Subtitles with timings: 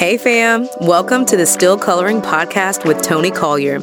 [0.00, 0.66] Hey, fam.
[0.80, 3.80] Welcome to the Still Coloring Podcast with Toni Collier.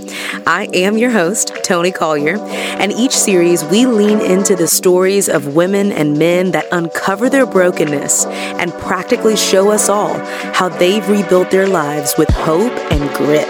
[0.48, 5.54] I am your host, Toni Collier, and each series we lean into the stories of
[5.54, 10.18] women and men that uncover their brokenness and practically show us all
[10.56, 13.48] how they've rebuilt their lives with hope and grit.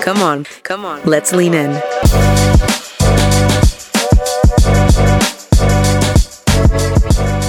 [0.00, 1.72] Come on, come on, let's lean in.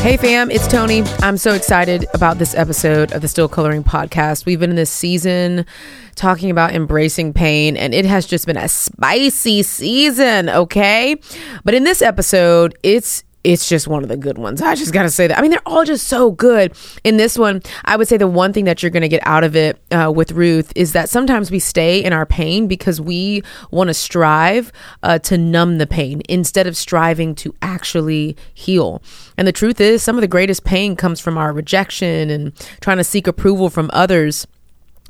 [0.05, 1.01] Hey fam, it's Toni.
[1.23, 4.45] I'm so excited about this episode of the Still Coloring podcast.
[4.45, 5.65] We've been in this season
[6.13, 11.15] talking about embracing pain, and it has just been a spicy season, okay?
[11.63, 14.61] But in this episode, it's it's just one of the good ones.
[14.61, 15.37] I just got to say that.
[15.37, 16.75] I mean, they're all just so good.
[17.03, 19.43] In this one, I would say the one thing that you're going to get out
[19.43, 23.43] of it uh, with Ruth is that sometimes we stay in our pain because we
[23.69, 24.71] want to strive
[25.03, 29.01] uh, to numb the pain instead of striving to actually heal.
[29.37, 32.97] And the truth is, some of the greatest pain comes from our rejection and trying
[32.97, 34.47] to seek approval from others.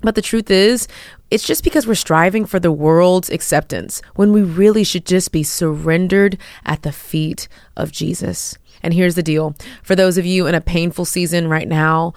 [0.01, 0.87] But the truth is,
[1.31, 5.43] it's just because we're striving for the world's acceptance when we really should just be
[5.43, 8.57] surrendered at the feet of Jesus.
[8.83, 12.13] And here's the deal for those of you in a painful season right now,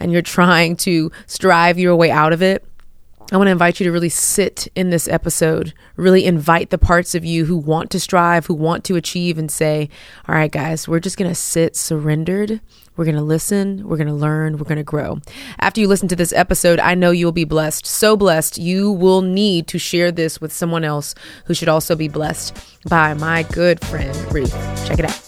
[0.00, 2.64] and you're trying to strive your way out of it,
[3.30, 7.14] I want to invite you to really sit in this episode, really invite the parts
[7.14, 9.90] of you who want to strive, who want to achieve, and say,
[10.26, 12.62] All right, guys, we're just going to sit surrendered.
[12.98, 13.88] We're going to listen.
[13.88, 14.58] We're going to learn.
[14.58, 15.20] We're going to grow.
[15.60, 17.86] After you listen to this episode, I know you'll be blessed.
[17.86, 22.08] So blessed, you will need to share this with someone else who should also be
[22.08, 22.56] blessed
[22.88, 24.52] by my good friend, Ruth.
[24.84, 25.27] Check it out.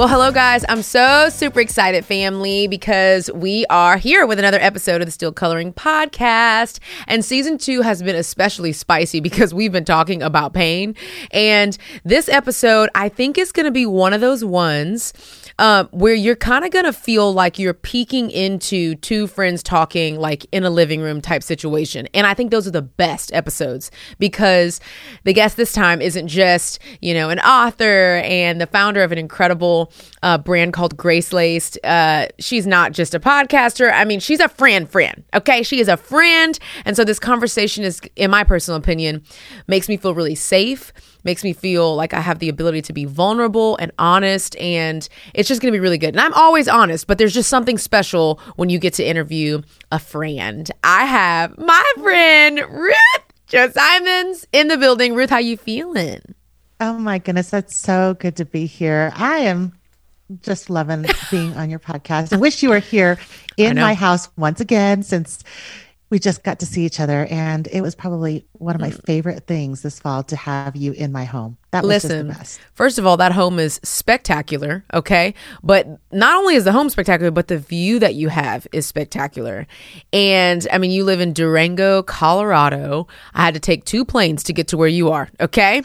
[0.00, 0.64] Well, hello, guys.
[0.66, 5.30] I'm so super excited, family, because we are here with another episode of the Still
[5.30, 6.78] Coloring Podcast.
[7.06, 10.96] And season two has been especially spicy because we've been talking about pain.
[11.32, 15.12] And this episode, I think, is going to be one of those ones
[15.60, 20.46] um, where you're kind of to feel like you're peeking into two friends talking like
[20.52, 22.08] in a living room type situation.
[22.14, 24.80] And I think those are the best episodes because
[25.24, 29.18] the guest this time isn't just, you know, an author and the founder of an
[29.18, 29.92] incredible
[30.22, 31.76] uh, brand called GraceLaced.
[31.84, 33.92] Uh, she's not just a podcaster.
[33.92, 35.24] I mean, she's a friend, friend.
[35.34, 35.62] Okay.
[35.62, 36.58] She is a friend.
[36.86, 39.22] And so this conversation is, in my personal opinion,
[39.66, 40.92] makes me feel really safe
[41.24, 44.56] makes me feel like I have the ability to be vulnerable and honest.
[44.56, 46.10] And it's just going to be really good.
[46.10, 49.98] And I'm always honest, but there's just something special when you get to interview a
[49.98, 50.70] friend.
[50.84, 52.96] I have my friend Ruth
[53.48, 55.14] Chou Simons in the building.
[55.14, 56.20] Ruth, how you feeling?
[56.80, 59.12] Oh my goodness, that's so good to be here.
[59.14, 59.72] I am
[60.42, 62.32] just loving being on your podcast.
[62.32, 63.18] I wish you were here
[63.56, 65.44] in my house once again since
[66.10, 69.06] we just got to see each other and it was probably one of my mm.
[69.06, 72.34] favorite things this fall to have you in my home that Listen,
[72.74, 75.34] first of all, that home is spectacular, okay?
[75.62, 79.68] But not only is the home spectacular, but the view that you have is spectacular.
[80.12, 83.06] And I mean, you live in Durango, Colorado.
[83.34, 85.78] I had to take two planes to get to where you are, okay?
[85.78, 85.84] Um,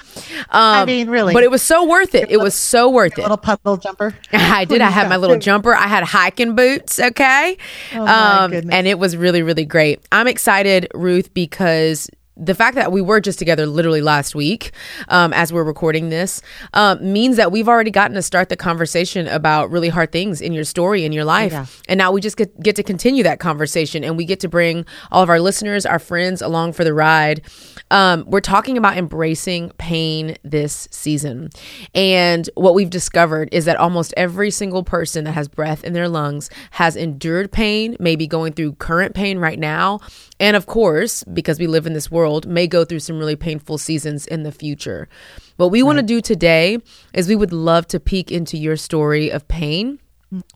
[0.50, 1.34] I mean, really.
[1.34, 2.32] But it was so worth it.
[2.32, 3.22] It was so worth it.
[3.22, 4.16] Little puddle jumper.
[4.34, 4.82] I did.
[4.82, 5.76] I had my little jumper.
[5.76, 7.58] I had hiking boots, okay?
[7.94, 10.02] Oh um, and it was really, really great.
[10.12, 14.72] I'm excited, Ruth, because the fact that we were just together literally last week
[15.08, 16.42] um, as we're recording this
[16.74, 20.52] um, means that we've already gotten to start the conversation about really hard things in
[20.52, 21.52] your story in your life.
[21.54, 21.66] Yeah.
[21.88, 24.86] and now we just get, get to continue that conversation and we get to bring
[25.12, 27.42] all of our listeners our friends along for the ride.
[27.90, 31.50] Um, we're talking about embracing pain this season.
[31.94, 36.10] And what we've discovered is that almost every single person that has breath in their
[36.10, 40.00] lungs has endured pain maybe going through current pain right now.
[40.40, 43.36] And of course because we live in this world world may go through some really
[43.36, 45.08] painful seasons in the future.
[45.58, 45.86] What we right.
[45.86, 46.80] want to do today
[47.14, 50.00] is we would love to peek into your story of pain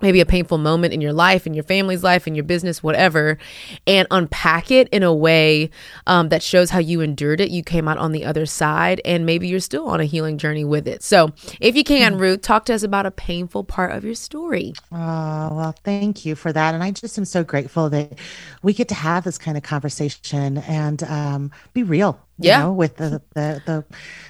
[0.01, 3.37] maybe a painful moment in your life, in your family's life, in your business, whatever,
[3.85, 5.69] and unpack it in a way
[6.07, 7.49] um, that shows how you endured it.
[7.49, 10.65] You came out on the other side, and maybe you're still on a healing journey
[10.65, 11.03] with it.
[11.03, 12.19] So, if you can, mm.
[12.19, 14.73] Ruth, talk to us about a painful part of your story.
[14.91, 16.73] Oh, well, thank you for that.
[16.73, 18.17] And I just am so grateful that
[18.63, 22.19] we get to have this kind of conversation and um, be real.
[22.37, 22.59] yeah.
[22.59, 23.85] Know, with the, the, the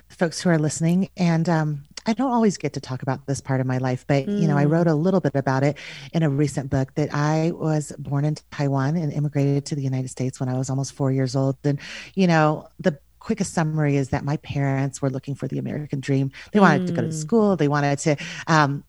[0.10, 1.10] folks who are listening.
[1.16, 4.26] And um, I don't always get to talk about this part of my life, but
[4.26, 4.42] mm.
[4.42, 5.02] you know, I wrote a mm.
[5.02, 5.78] little bit about it
[6.12, 10.10] in a recent book that I was born in Taiwan and immigrated to the United
[10.10, 11.58] States when I was almost four years old.
[11.64, 11.80] And,
[12.16, 16.32] you know, the quickest summary is that my parents were looking for the American dream.
[16.52, 16.88] They wanted mm.
[16.88, 17.14] to go to mm.
[17.14, 18.16] school, they wanted to
[18.48, 18.84] um,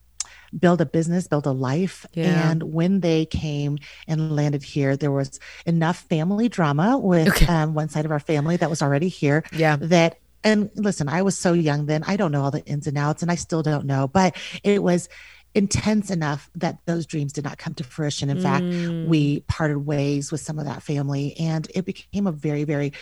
[0.59, 2.07] build a business, build a life.
[2.15, 2.51] Yeah.
[2.51, 3.79] And when they came
[4.09, 7.47] and landed here, there was enough family drama with okay.
[7.47, 9.77] um, one side of our family that was already here yeah.
[9.77, 12.03] that and listen, I was so young then.
[12.07, 14.09] I don't know all the ins and outs, and I still don't know.
[14.09, 15.09] But it was
[15.55, 18.31] intense enough that those dreams did not come to fruition.
[18.31, 18.43] In mm.
[18.43, 22.93] fact, we parted ways with some of that family, and it became a very, very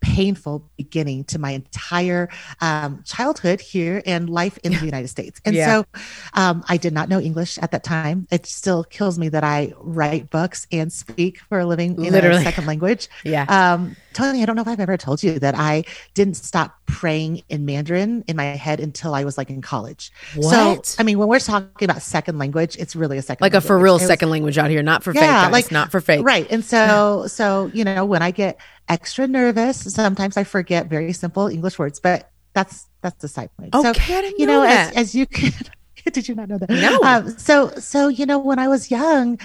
[0.00, 2.28] painful beginning to my entire
[2.60, 5.40] um, childhood here and life in the United States.
[5.44, 5.66] And yeah.
[5.66, 5.86] so
[6.34, 8.26] um, I did not know English at that time.
[8.30, 12.40] It still kills me that I write books and speak for a living in Literally.
[12.40, 13.08] a second language.
[13.22, 13.44] Yeah.
[13.48, 17.42] Um, Toni, I don't know if I've ever told you that I didn't stop praying
[17.48, 20.10] in Mandarin in my head until I was like in college.
[20.34, 20.86] What?
[20.86, 23.64] So, I mean, when we're talking about second language, it's really a second like language.
[23.64, 25.70] a for real it second was, language out here, not for yeah, fake, guys, like
[25.70, 26.24] not for fake.
[26.24, 26.50] Right.
[26.50, 28.58] And so, so, you know, when I get
[28.90, 33.74] extra nervous, sometimes I forget very simple English words, but that's, that's the side point.
[33.74, 35.52] Okay, so, I you know, know as, as you can,
[36.12, 36.68] did you not know that?
[36.68, 37.00] No.
[37.02, 39.38] Um, so, so, you know, when I was young,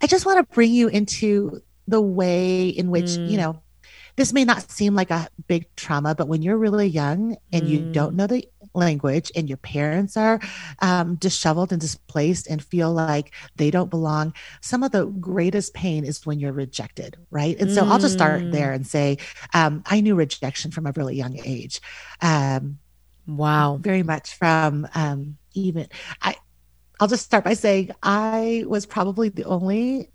[0.00, 3.28] I just want to bring you into the way in which, mm.
[3.28, 3.60] you know,
[4.16, 7.68] this may not seem like a big trauma, but when you're really young and mm.
[7.68, 10.38] you don't know the language and your parents are
[10.80, 16.04] um, disheveled and displaced and feel like they don't belong, some of the greatest pain
[16.04, 17.58] is when you're rejected, right?
[17.58, 17.88] And so mm.
[17.88, 19.18] I'll just start there and say,
[19.54, 21.80] um, I knew rejection from a really young age.
[22.20, 22.78] Um,
[23.26, 23.78] wow.
[23.80, 25.88] Very much from um, even,
[26.22, 26.36] I,
[27.00, 30.10] I'll just start by saying I was probably the only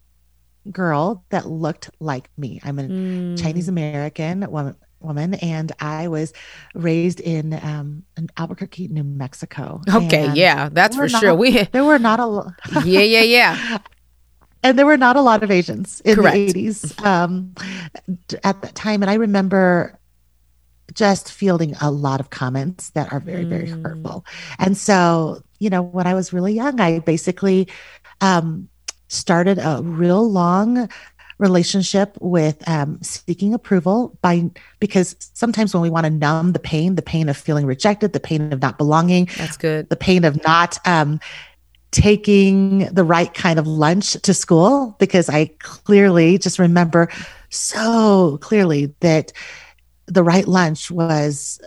[0.72, 2.60] girl that looked like me.
[2.63, 3.42] I'm a mm.
[3.42, 6.33] Chinese American woman, woman, and I was
[6.74, 9.81] raised in um, in Albuquerque, New Mexico.
[9.88, 11.36] Okay, and yeah, that's for not, sure.
[11.36, 12.53] We there were not a lot.
[12.86, 13.77] yeah, yeah, yeah.
[14.63, 16.53] and there were not a lot of Asians in Correct.
[16.53, 17.53] the 80s um,
[18.44, 20.00] at that time, and I remember
[20.94, 23.81] just fielding a lot of comments that are very, very mm.
[23.81, 24.25] hurtful.
[24.59, 27.68] And so, you know, when I was really young, I basically
[28.19, 28.69] um,
[29.07, 30.89] started a real long
[31.42, 34.50] relationship with um, seeking approval by
[34.80, 38.20] because sometimes when we want to numb the pain the pain of feeling rejected the
[38.20, 41.20] pain of not belonging that's good the pain of not um,
[41.90, 47.10] taking the right kind of lunch to school because i clearly just remember
[47.50, 49.34] so clearly that
[50.06, 51.60] the right lunch was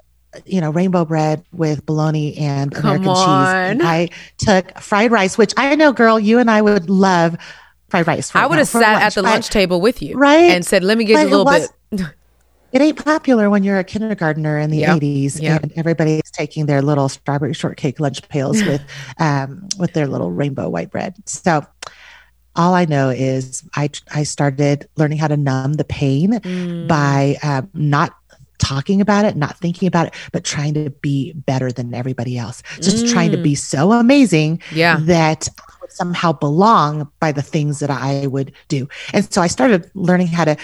[0.46, 3.16] you know, rainbow bread with bologna and Come American on.
[3.16, 3.54] cheese.
[3.70, 7.36] And I took fried rice, which I know, girl, you and I would love
[8.02, 8.34] fried rice.
[8.34, 10.82] Right I would have sat lunch, at the lunch table with you, right, and said,
[10.82, 12.02] "Let me get you a little was, bit."
[12.72, 14.98] it ain't popular when you're a kindergartner in the yep.
[14.98, 15.62] 80s yep.
[15.62, 18.82] and everybody's taking their little strawberry shortcake lunch pails with
[19.18, 21.14] um, with their little rainbow white bread.
[21.28, 21.64] So
[22.56, 26.88] all I know is I I started learning how to numb the pain mm.
[26.88, 28.14] by um, not
[28.58, 32.62] talking about it, not thinking about it, but trying to be better than everybody else.
[32.76, 33.12] Just mm.
[33.12, 33.58] trying to be mm.
[33.58, 34.96] so amazing yeah.
[35.00, 35.48] that
[35.94, 38.88] somehow belong by the things that I would do.
[39.12, 40.56] And so I started learning how to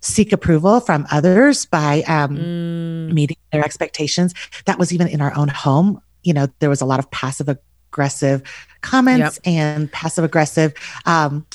[0.00, 3.12] seek approval from others by um, mm.
[3.12, 4.34] meeting their expectations.
[4.66, 6.00] That was even in our own home.
[6.22, 8.42] You know, there was a lot of passive aggressive
[8.80, 9.54] comments yep.
[9.54, 10.72] and passive aggressive
[11.04, 11.46] um,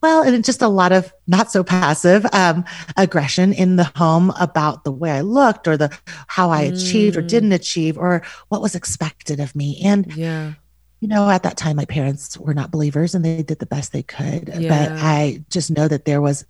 [0.00, 2.64] well, and just a lot of not so passive um,
[2.96, 5.96] aggression in the home about the way I looked or the
[6.28, 6.74] how I mm.
[6.74, 7.56] achieved or didn't mm.
[7.56, 9.80] achieve or what was expected of me.
[9.84, 10.52] And yeah,
[11.00, 13.92] you know, at that time, my parents were not believers and they did the best
[13.92, 14.50] they could.
[14.58, 14.68] Yeah.
[14.68, 16.44] But I just know that there was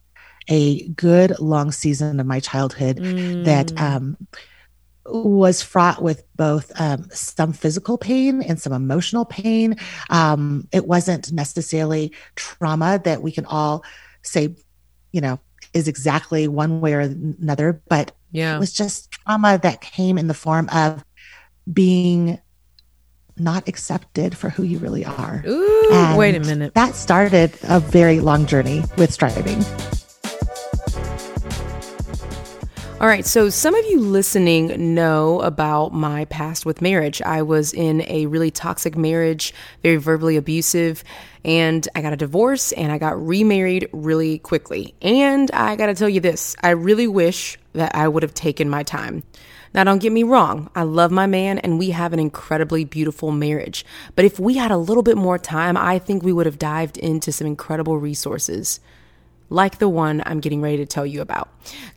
[0.48, 3.44] a good long season of my childhood mm.
[3.44, 4.16] that um,
[5.04, 9.76] was fraught with both um, some physical pain and some emotional pain.
[10.08, 13.84] Um, it wasn't necessarily trauma that we can all
[14.23, 14.56] say,
[15.12, 15.38] you know,
[15.75, 18.56] is exactly one way or another, but yeah.
[18.56, 21.04] it was just trauma that came in the form of
[21.70, 22.40] being
[23.40, 25.42] not accepted for who you really are.
[25.47, 26.75] Ooh, wait a minute.
[26.75, 29.64] That started a very long journey with striving.
[33.00, 37.23] All right, so some of you listening know about my past with marriage.
[37.23, 39.54] I was in a really toxic marriage,
[39.85, 41.04] very verbally abusive,
[41.45, 44.97] and I got a divorce and I got remarried really quickly.
[45.00, 48.83] And I gotta tell you this I really wish that I would have taken my
[48.83, 49.23] time.
[49.78, 53.30] Now, don't get me wrong, I love my man and we have an incredibly beautiful
[53.30, 53.87] marriage.
[54.16, 56.97] But if we had a little bit more time, I think we would have dived
[56.97, 58.80] into some incredible resources
[59.50, 61.49] like the one I'm getting ready to tell you about.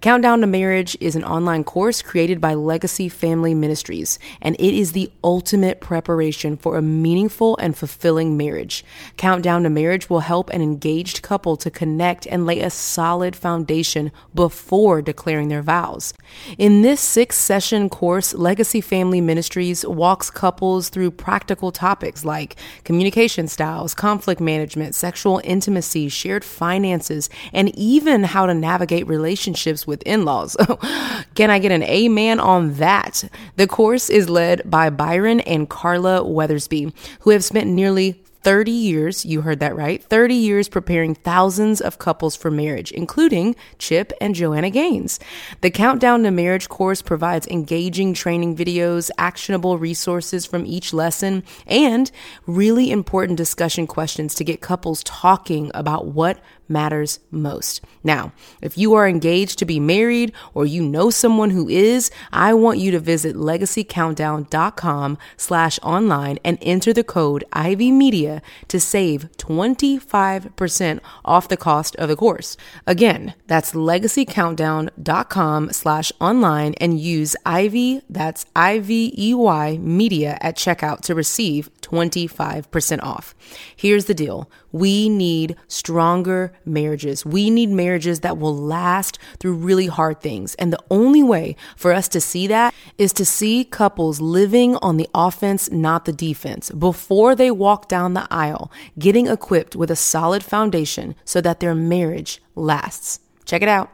[0.01, 4.91] Countdown to Marriage is an online course created by Legacy Family Ministries, and it is
[4.91, 8.83] the ultimate preparation for a meaningful and fulfilling marriage.
[9.17, 14.11] Countdown to Marriage will help an engaged couple to connect and lay a solid foundation
[14.33, 16.13] before declaring their vows.
[16.57, 23.47] In this six session course, Legacy Family Ministries walks couples through practical topics like communication
[23.47, 30.25] styles, conflict management, sexual intimacy, shared finances, and even how to navigate relationships with in
[30.25, 30.55] laws.
[31.35, 33.23] Can I get an amen on that?
[33.55, 39.23] The course is led by Byron and Carla Weathersby, who have spent nearly 30 years,
[39.23, 44.33] you heard that right, 30 years preparing thousands of couples for marriage, including Chip and
[44.33, 45.19] Joanna Gaines.
[45.61, 52.11] The Countdown to Marriage course provides engaging training videos, actionable resources from each lesson, and
[52.47, 56.39] really important discussion questions to get couples talking about what
[56.71, 57.81] matters most.
[58.03, 62.53] Now, if you are engaged to be married or you know someone who is, I
[62.53, 69.29] want you to visit legacycountdown.com slash online and enter the code Ivey Media to save
[69.37, 72.57] 25% off the cost of the course.
[72.87, 81.69] Again, that's legacycountdown.com slash online and use Ivey, that's I-V-E-Y media at checkout to receive
[81.81, 83.35] 25% off.
[83.75, 84.49] Here's the deal.
[84.71, 87.25] We need stronger marriages.
[87.25, 90.55] We need marriages that will last through really hard things.
[90.55, 94.97] And the only way for us to see that is to see couples living on
[94.97, 99.95] the offense, not the defense, before they walk down the aisle, getting equipped with a
[99.95, 103.19] solid foundation so that their marriage lasts.
[103.45, 103.89] Check it out.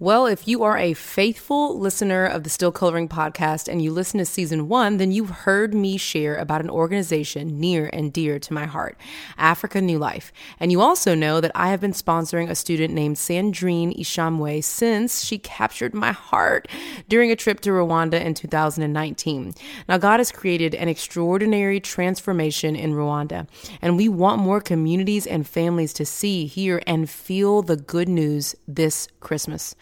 [0.00, 4.18] Well, if you are a faithful listener of the Still Coloring podcast and you listen
[4.18, 8.52] to season one, then you've heard me share about an organization near and dear to
[8.52, 8.96] my heart,
[9.36, 10.32] Africa New Life.
[10.60, 15.24] And you also know that I have been sponsoring a student named Sandrine Ishamwe since
[15.24, 16.68] she captured my heart
[17.08, 19.52] during a trip to Rwanda in 2019.
[19.88, 23.48] Now, God has created an extraordinary transformation in Rwanda,
[23.82, 28.54] and we want more communities and families to see, hear, and feel the good news
[28.68, 29.74] this Christmas.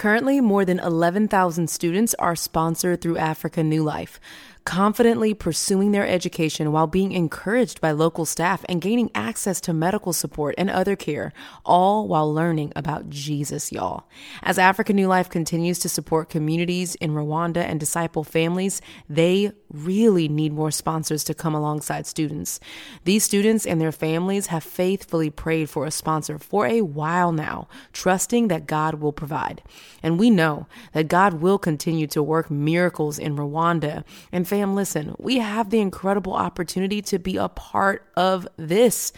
[0.00, 4.18] Currently, more than 11,000 students are sponsored through Africa New Life
[4.64, 10.12] confidently pursuing their education while being encouraged by local staff and gaining access to medical
[10.12, 11.32] support and other care,
[11.64, 14.04] all while learning about Jesus, y'all.
[14.42, 20.28] As Africa New Life continues to support communities in Rwanda and disciple families, they really
[20.28, 22.60] need more sponsors to come alongside students.
[23.04, 27.68] These students and their families have faithfully prayed for a sponsor for a while now,
[27.92, 29.62] trusting that God will provide.
[30.02, 35.14] And we know that God will continue to work miracles in Rwanda and fam, listen,
[35.18, 39.12] we have the incredible opportunity to be a part of this.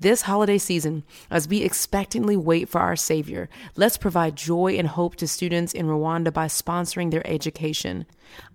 [0.00, 5.16] This holiday season, as we expectantly wait for our Savior, let's provide joy and hope
[5.16, 8.06] to students in Rwanda by sponsoring their education.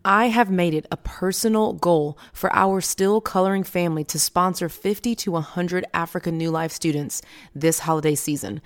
[0.06, 5.16] I have made it a personal goal for our still coloring family to sponsor 50
[5.16, 7.22] to 100 African New Life students
[7.54, 8.62] this holiday season.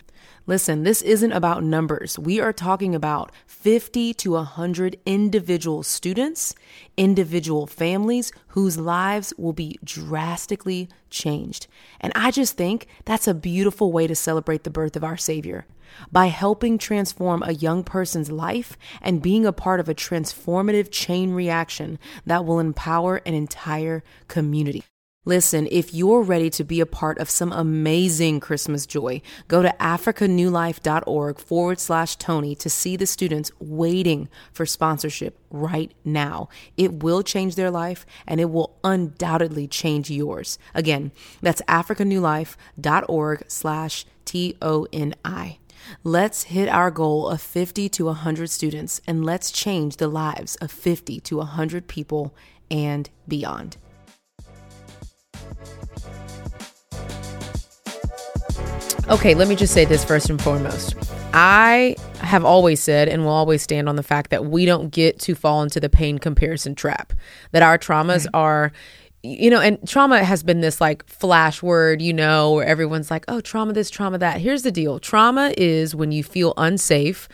[0.45, 2.17] Listen, this isn't about numbers.
[2.17, 6.55] We are talking about 50 to 100 individual students,
[6.95, 11.67] individual families whose lives will be drastically changed.
[11.99, 15.65] And I just think that's a beautiful way to celebrate the birth of our Savior.
[16.11, 21.31] By helping transform a young person's life and being a part of a transformative chain
[21.33, 24.83] reaction that will empower an entire community.
[25.27, 29.75] Listen, if you're ready to be a part of some amazing Christmas joy, go to
[29.77, 36.47] africanewlife.org forward slash Toni to see the students waiting for sponsorship right now.
[36.77, 40.57] It will change their life and it will undoubtedly change yours.
[40.73, 45.57] Again, that's africanewlife.org slash T O N I.
[46.03, 50.71] Let's hit our goal of 50 to 100 students and let's change the lives of
[50.71, 52.35] 50 to 100 people
[52.69, 53.77] and beyond.
[59.09, 60.95] Okay, let me just say this first and foremost.
[61.33, 65.19] I have always said and will always stand on the fact that we don't get
[65.19, 67.13] to fall into the pain comparison trap,
[67.51, 68.29] that our traumas right.
[68.33, 68.71] are
[69.23, 73.25] you know, and trauma has been this like flash word, you know, where everyone's like,
[73.27, 74.39] oh, trauma this, trauma that.
[74.39, 77.27] Here's the deal trauma is when you feel unsafe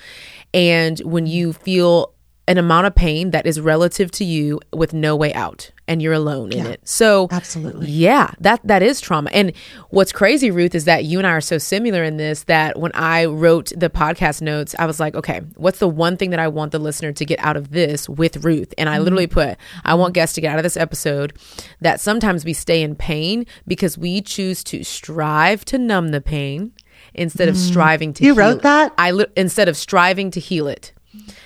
[0.54, 2.13] and when you feel
[2.48, 6.14] an amount of pain that is relative to you with no way out and you're
[6.14, 6.82] alone in it.
[6.88, 7.90] So Absolutely.
[7.90, 9.30] Yeah, that that is trauma.
[9.32, 9.54] And
[9.90, 12.92] what's crazy Ruth is that you and I are so similar in this that when
[12.94, 16.50] I wrote the podcast notes, I was like, okay, what's the one thing that I
[16.50, 18.74] want the listener to get out of this with Ruth?
[18.78, 19.04] And I mm-hmm.
[19.04, 21.34] literally put I want guests to get out of this episode
[21.80, 26.74] that sometimes we stay in pain because we choose to strive to numb the pain
[27.14, 27.60] instead of mm.
[27.60, 28.94] striving to You wrote that?
[28.98, 30.94] I li- instead of striving to heal it.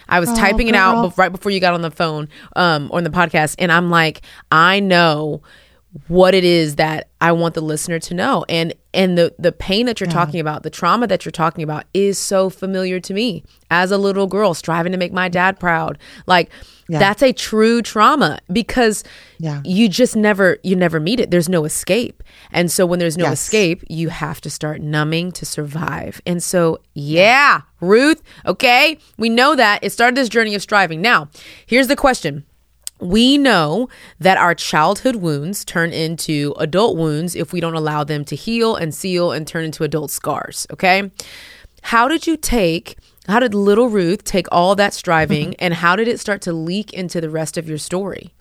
[0.09, 0.75] I was oh, typing girl.
[0.75, 3.71] it out right before you got on the phone um, or on the podcast, and
[3.71, 4.21] I'm like,
[4.51, 5.41] I know
[6.07, 8.45] what it is that I want the listener to know.
[8.49, 10.13] And and the the pain that you're yeah.
[10.13, 13.97] talking about, the trauma that you're talking about is so familiar to me as a
[13.97, 15.97] little girl striving to make my dad proud.
[16.25, 16.51] Like
[16.89, 16.99] yeah.
[16.99, 19.03] that's a true trauma because
[19.39, 19.61] yeah.
[19.63, 21.31] you just never you never meet it.
[21.31, 22.23] There's no escape.
[22.51, 23.43] And so when there's no yes.
[23.43, 26.21] escape, you have to start numbing to survive.
[26.25, 28.97] And so yeah, Ruth, okay?
[29.17, 31.01] We know that it started this journey of striving.
[31.01, 31.29] Now,
[31.65, 32.45] here's the question
[32.99, 33.89] we know
[34.19, 38.75] that our childhood wounds turn into adult wounds if we don't allow them to heal
[38.75, 40.65] and seal and turn into adult scars.
[40.71, 41.11] Okay.
[41.83, 46.07] How did you take, how did little Ruth take all that striving and how did
[46.07, 48.33] it start to leak into the rest of your story?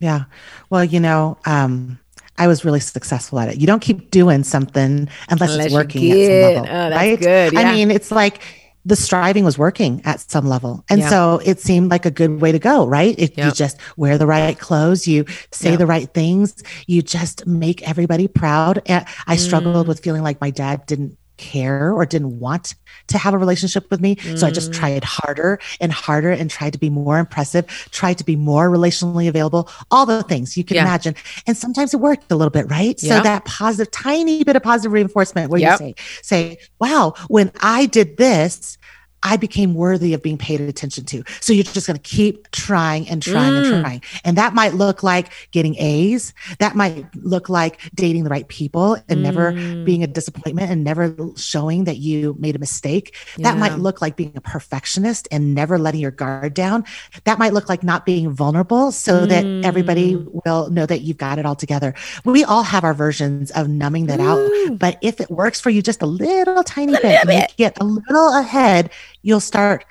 [0.00, 0.24] Yeah.
[0.70, 1.98] Well, you know, um,
[2.36, 3.58] I was really successful at it.
[3.58, 7.18] You don't keep doing something unless, unless it's working at some level, oh, right?
[7.18, 7.52] Good.
[7.52, 7.60] Yeah.
[7.60, 8.42] I mean, it's like
[8.84, 10.84] the striving was working at some level.
[10.88, 11.10] And yeah.
[11.10, 13.14] so it seemed like a good way to go, right?
[13.18, 13.46] If yep.
[13.46, 15.78] you just wear the right clothes, you say yep.
[15.78, 18.80] the right things, you just make everybody proud.
[18.86, 19.40] And I mm.
[19.40, 22.74] struggled with feeling like my dad didn't care or didn't want
[23.08, 24.16] to have a relationship with me.
[24.16, 24.38] Mm.
[24.38, 24.74] So I just mm.
[24.74, 29.28] tried harder and harder and tried to be more impressive, tried to be more relationally
[29.28, 30.82] available, all the things you can yeah.
[30.82, 31.14] imagine.
[31.46, 33.02] And sometimes it worked a little bit, right?
[33.02, 33.18] Yeah.
[33.18, 35.80] So that positive, tiny bit of positive reinforcement where yep.
[35.80, 38.76] you say, say, wow, when I did this,
[39.22, 41.24] I became worthy of being paid attention to.
[41.40, 43.72] So you're just going to keep trying and trying mm.
[43.72, 44.02] and trying.
[44.24, 46.32] And that might look like getting A's.
[46.58, 49.22] That might look like dating the right people and mm.
[49.22, 49.52] never
[49.84, 53.16] being a disappointment and never showing that you made a mistake.
[53.36, 53.50] Yeah.
[53.52, 56.84] That might look like being a perfectionist and never letting your guard down.
[57.24, 59.28] That might look like not being vulnerable so mm.
[59.28, 60.44] that everybody mm.
[60.44, 61.94] will know that you've got it all together.
[62.24, 64.48] We all have our versions of numbing that out.
[64.78, 67.54] But if it works for you just a little tiny bit, bit.
[67.56, 68.90] get a little ahead,
[69.28, 69.84] you'll start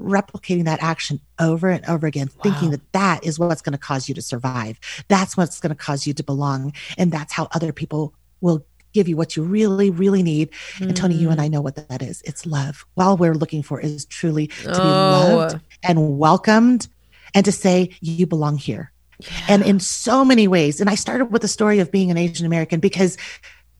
[0.00, 2.42] replicating that action over and over again, wow.
[2.42, 4.78] thinking that that is what's going to cause you to survive.
[5.08, 6.72] That's what's going to cause you to belong.
[6.96, 8.64] And that's how other people will
[8.94, 10.50] give you what you really, really need.
[10.78, 10.86] Mm.
[10.86, 11.52] And Toni, you and I mm.
[11.52, 12.22] know what that is.
[12.22, 12.86] It's love.
[12.96, 14.72] All we're looking for is truly to oh.
[14.72, 16.88] be loved and welcomed
[17.34, 18.92] and to say, you belong here.
[19.20, 19.28] Yeah.
[19.48, 20.80] And in so many ways.
[20.80, 23.18] And I started with the story of being an Asian American because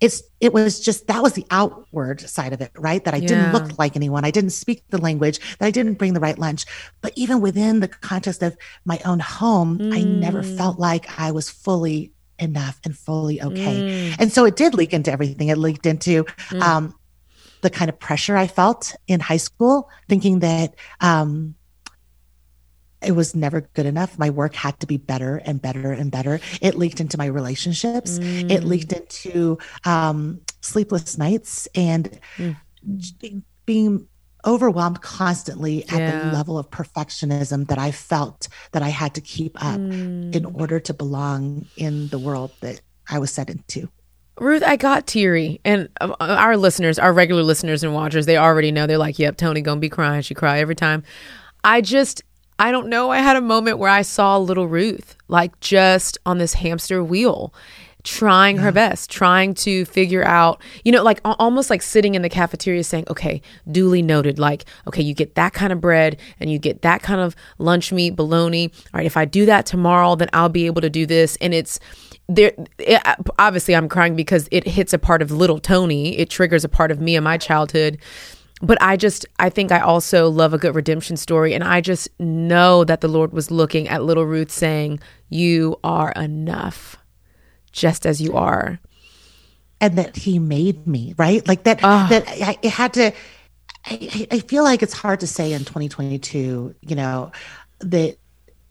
[0.00, 3.26] it's it was just that was the outward side of it right that i yeah.
[3.26, 6.38] didn't look like anyone i didn't speak the language that i didn't bring the right
[6.38, 6.64] lunch
[7.00, 9.94] but even within the context of my own home mm.
[9.94, 10.56] i never mm.
[10.56, 14.16] felt like i was fully enough and fully okay mm.
[14.18, 16.60] and so it did leak into everything it leaked into mm.
[16.60, 16.94] um,
[17.62, 21.54] the kind of pressure i felt in high school thinking that um,
[23.02, 24.18] it was never good enough.
[24.18, 26.40] My work had to be better and better and better.
[26.60, 28.18] It leaked into my relationships.
[28.18, 28.50] Mm.
[28.50, 32.56] It leaked into um, sleepless nights and mm.
[33.66, 34.08] being
[34.44, 36.18] overwhelmed constantly at yeah.
[36.18, 40.34] the level of perfectionism that I felt that I had to keep up mm.
[40.34, 43.88] in order to belong in the world that I was set into.
[44.40, 48.70] Ruth, I got teary, and uh, our listeners, our regular listeners and watchers, they already
[48.70, 48.86] know.
[48.86, 50.22] They're like, "Yep, Toni gonna be crying.
[50.22, 51.02] She cry every time."
[51.64, 52.22] I just
[52.58, 53.10] I don't know.
[53.10, 57.54] I had a moment where I saw little Ruth, like just on this hamster wheel,
[58.02, 58.62] trying yeah.
[58.62, 62.82] her best, trying to figure out, you know, like almost like sitting in the cafeteria
[62.82, 63.40] saying, okay,
[63.70, 67.20] duly noted, like, okay, you get that kind of bread and you get that kind
[67.20, 68.72] of lunch meat, bologna.
[68.92, 71.36] All right, if I do that tomorrow, then I'll be able to do this.
[71.40, 71.78] And it's,
[72.30, 73.00] there it,
[73.38, 76.90] obviously i'm crying because it hits a part of little toni it triggers a part
[76.90, 77.96] of me and my childhood
[78.60, 81.54] but I just, I think I also love a good redemption story.
[81.54, 86.12] And I just know that the Lord was looking at little Ruth saying, You are
[86.12, 86.96] enough,
[87.72, 88.80] just as you are.
[89.80, 91.46] And that He made me, right?
[91.46, 93.12] Like that, uh, that I, it had to,
[93.86, 97.30] I, I feel like it's hard to say in 2022, you know,
[97.80, 98.18] that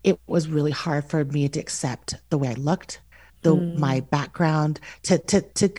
[0.04, 3.00] it was really hard for me to accept the way I looked,
[3.42, 3.78] the mm.
[3.78, 5.72] my background, to to to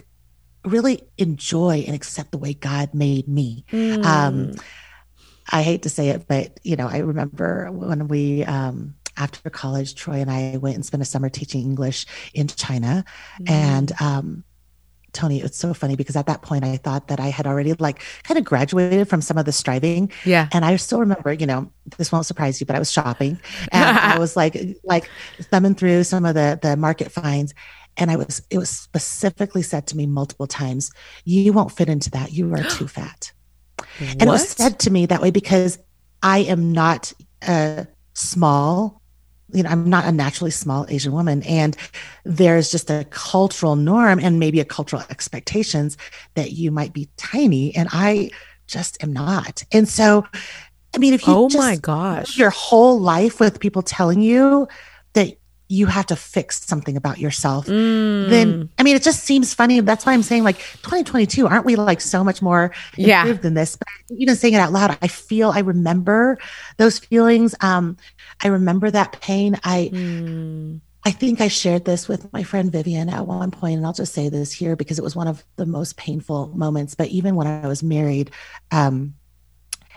[0.65, 3.65] really enjoy and accept the way God made me.
[3.71, 4.03] Mm.
[4.03, 4.55] Um,
[5.51, 9.95] I hate to say it, but you know, I remember when we um, after college,
[9.95, 13.03] Troy and I went and spent a summer teaching English in China,
[13.41, 13.49] mm.
[13.49, 14.43] and um,
[15.13, 18.03] Toni, it's so funny because at that point I thought that I had already like
[18.23, 20.11] kind of graduated from some of the striving.
[20.25, 20.47] Yeah.
[20.51, 23.39] And I still remember, you know, this won't surprise you, but I was shopping
[23.71, 25.09] and I was like like
[25.41, 27.53] thumbing through some of the the market finds
[27.99, 30.91] and I was it was specifically said to me multiple times,
[31.25, 32.31] you won't fit into that.
[32.31, 33.31] You are too fat.
[33.99, 35.77] and it was said to me that way because
[36.23, 37.13] I am not
[37.47, 39.01] a small,
[39.53, 41.43] you know, I'm not a naturally small Asian woman.
[41.43, 41.77] And
[42.23, 45.97] there's just a cultural norm and maybe a cultural expectations
[46.35, 47.75] that you might be tiny.
[47.75, 48.31] And I
[48.67, 49.63] just am not.
[49.71, 50.25] And so
[50.95, 54.67] I mean, if you oh my gosh, your whole life with people telling you
[55.13, 55.37] that
[55.71, 58.27] you have to fix something about yourself, mm.
[58.27, 59.79] then I mean, it just seems funny.
[59.81, 63.21] That's why I'm saying like 2022, aren't we like so much more yeah.
[63.21, 63.75] improved than this?
[63.75, 66.39] But even saying it out loud, I feel, I remember
[66.77, 67.53] those feelings.
[67.61, 67.97] Um,
[68.43, 69.59] I remember that pain.
[69.63, 70.81] I, mm.
[71.05, 74.13] I think I shared this with my friend Vivian at one point, and I'll just
[74.13, 76.95] say this here because it was one of the most painful moments.
[76.95, 78.31] But even when I was married,
[78.71, 79.13] um,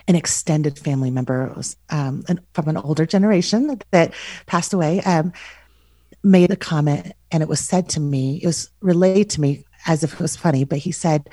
[0.09, 1.55] an extended family member
[1.91, 4.15] um, from an older generation that
[4.47, 5.33] passed away um,
[6.23, 10.05] made a comment and it was said to me it was relayed to me as
[10.05, 11.29] if it was funny but he said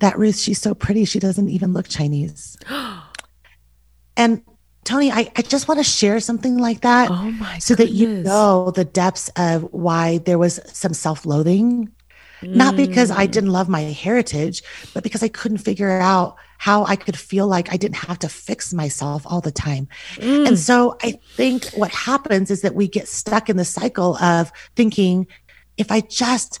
[0.00, 2.58] that ruth she's so pretty she doesn't even look chinese
[4.16, 4.42] and
[4.84, 7.90] toni I, I just want to share something like that oh my so goodness.
[7.90, 11.90] that you know the depths of why there was some self-loathing
[12.42, 12.54] mm.
[12.54, 13.30] not because i mm.
[13.30, 17.72] didn't love my heritage but because i couldn't figure out how I could feel like
[17.72, 19.88] I didn't have to fix myself all the time.
[20.16, 20.46] Mm.
[20.46, 24.52] And so I think what happens is that we get stuck in the cycle of
[24.76, 25.26] thinking,
[25.78, 26.60] if I just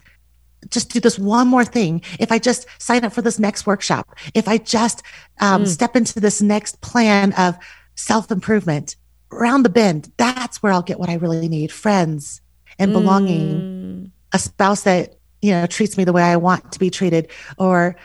[0.70, 2.02] just do this one more thing.
[2.18, 5.02] If I just sign up for this next workshop, if I just
[5.40, 5.66] um, mm.
[5.66, 7.58] step into this next plan of
[7.94, 8.96] self improvement
[9.32, 12.40] around the bend, that's where I'll get what I really need friends
[12.78, 14.10] and belonging, mm.
[14.32, 17.96] a spouse that, you know, treats me the way I want to be treated, or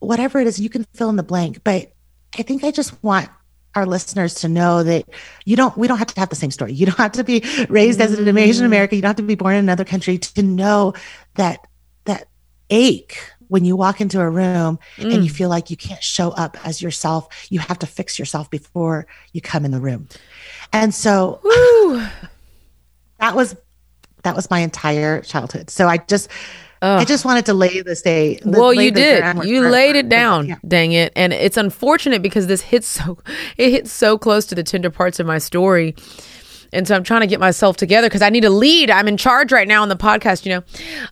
[0.00, 1.62] whatever it is, you can fill in the blank.
[1.62, 1.92] But
[2.38, 3.28] I think I just want
[3.74, 5.04] our listeners to know that
[5.44, 7.44] you don't we don't have to have the same story you don't have to be
[7.68, 10.42] raised as an asian american you don't have to be born in another country to
[10.42, 10.92] know
[11.36, 11.66] that
[12.04, 12.26] that
[12.70, 15.12] ache when you walk into a room mm.
[15.12, 15.34] and you mm.
[15.34, 19.40] feel like you can't show up as yourself you have to fix yourself before you
[19.40, 20.08] come in the room
[20.72, 21.40] and so
[23.18, 23.56] that was
[24.24, 26.28] that was my entire childhood so i just
[26.82, 27.00] Ugh.
[27.00, 28.42] I just wanted to lay the state.
[28.44, 29.22] Well, you did.
[29.44, 30.48] You laid it down.
[30.48, 30.56] Yeah.
[30.66, 31.12] Dang it!
[31.14, 33.18] And it's unfortunate because this hits so
[33.56, 35.94] it hits so close to the tender parts of my story.
[36.72, 38.90] And so I'm trying to get myself together because I need a lead.
[38.90, 40.62] I'm in charge right now on the podcast, you know.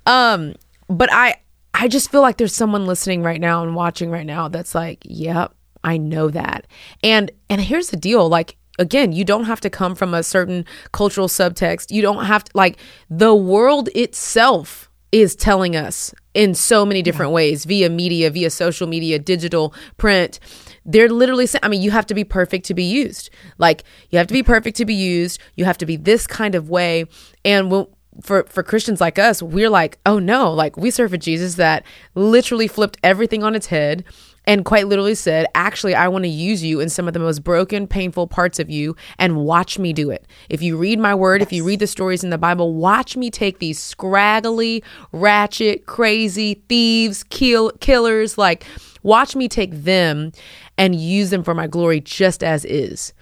[0.06, 0.54] Um,
[0.88, 1.36] but I
[1.74, 5.00] I just feel like there's someone listening right now and watching right now that's like,
[5.04, 5.54] "Yep,
[5.84, 6.66] I know that."
[7.02, 10.64] And and here's the deal, like again, you don't have to come from a certain
[10.92, 11.90] cultural subtext.
[11.90, 12.78] You don't have to like
[13.10, 17.36] the world itself is telling us in so many different yeah.
[17.36, 20.38] ways via media, via social media, digital, print.
[20.84, 23.30] They're literally saying, I mean, you have to be perfect to be used.
[23.58, 25.40] Like, you have to be perfect to be used.
[25.54, 27.04] You have to be this kind of way.
[27.44, 27.86] And when,
[28.20, 31.84] for for Christians like us, we're like, oh no, like we serve a Jesus that
[32.14, 34.04] literally flipped everything on its head
[34.48, 37.44] and quite literally said, Actually, I want to use you in some of the most
[37.44, 40.26] broken, painful parts of you and watch me do it.
[40.48, 41.48] If you read my word, yes.
[41.48, 44.82] if you read the stories in the Bible, watch me take these scraggly,
[45.12, 48.64] ratchet, crazy thieves, kill, killers, like,
[49.02, 50.32] watch me take them
[50.78, 53.12] and use them for my glory just as is.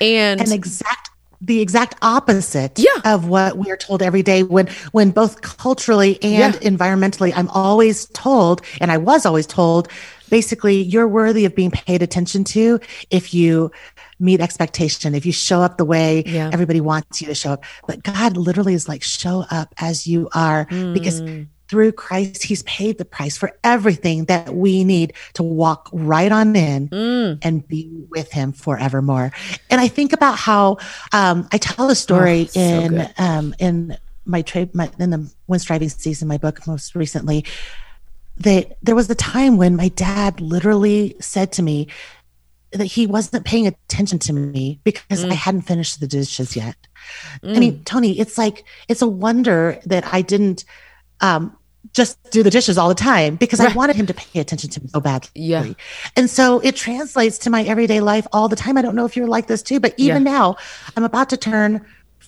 [0.00, 3.00] And an exact the exact opposite yeah.
[3.04, 6.70] of what we are told every day when when both culturally and yeah.
[6.70, 9.88] environmentally i'm always told and i was always told
[10.30, 13.70] basically you're worthy of being paid attention to if you
[14.18, 16.50] meet expectation if you show up the way yeah.
[16.52, 20.28] everybody wants you to show up but god literally is like show up as you
[20.34, 20.94] are mm.
[20.94, 21.22] because
[21.68, 26.54] through Christ, He's paid the price for everything that we need to walk right on
[26.54, 27.38] in mm.
[27.42, 29.32] and be with Him forevermore.
[29.70, 30.78] And I think about how
[31.12, 35.30] um, I tell a story oh, in so um, in my trade my, in the
[35.46, 37.44] When Strivings Cease, my book most recently.
[38.38, 41.88] That there was a time when my dad literally said to me
[42.72, 45.30] that he wasn't paying attention to me because mm.
[45.30, 46.76] I hadn't finished the dishes yet.
[47.42, 47.56] Mm.
[47.56, 47.84] I mean, mm.
[47.84, 50.64] Toni, it's like it's a wonder that I didn't
[51.20, 51.56] um,
[51.92, 53.70] just do the dishes all the time because right.
[53.70, 55.30] I wanted him to pay attention to me so badly.
[55.34, 55.72] Yeah.
[56.16, 58.76] And so it translates to my everyday life all the time.
[58.76, 60.32] I don't know if you're like this too, but even yeah.
[60.32, 60.56] now,
[60.96, 61.84] I'm about to turn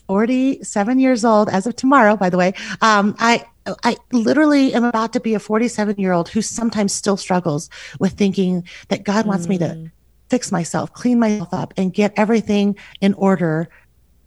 [0.06, 2.54] 47 years old as of tomorrow, by the way.
[2.80, 3.44] Um, I
[3.82, 8.12] I literally am about to be a 47 year old who sometimes still struggles with
[8.12, 9.50] thinking that God wants mm.
[9.50, 9.90] me to mm.
[10.28, 13.68] fix myself, clean myself up, and get everything in order,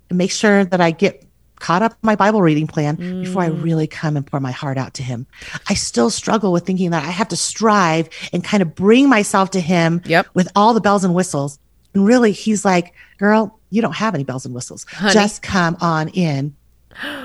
[0.10, 1.26] and make sure that I get
[1.60, 3.24] caught up my Bible reading plan mm.
[3.24, 3.62] before I mm.
[3.62, 5.28] really come and pour my heart out to him.
[5.68, 9.52] I still struggle with thinking that I have to strive and kind of bring myself
[9.52, 10.28] to him yep.
[10.34, 11.60] with all the bells and whistles.
[11.94, 14.86] And really, he's like, girl, you don't have any bells and whistles.
[14.90, 15.14] Honey.
[15.14, 16.56] Just come on in.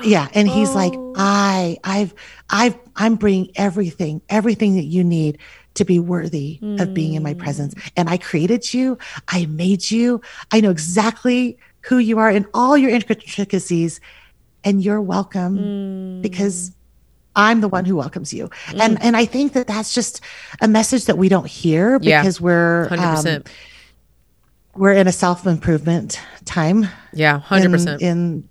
[0.03, 0.27] Yeah.
[0.33, 0.73] And he's oh.
[0.73, 2.13] like, I, I've,
[2.49, 5.37] I've, I'm bringing everything, everything that you need
[5.75, 6.81] to be worthy mm.
[6.81, 7.75] of being in my presence.
[7.75, 7.91] Mm.
[7.97, 8.97] And I created you.
[9.27, 10.21] I made you.
[10.51, 13.99] I know exactly who you are in all your intricacies
[14.63, 16.21] and you're welcome mm.
[16.21, 16.71] because
[17.35, 18.49] I'm the one who welcomes you.
[18.67, 18.79] Mm.
[18.79, 20.21] And and I think that that's just
[20.61, 23.35] a message that we don't hear because yeah, we're 100%.
[23.35, 23.43] Um,
[24.75, 26.87] we're in a self-improvement time.
[27.13, 28.01] Yeah, 100%.
[28.01, 28.49] In, in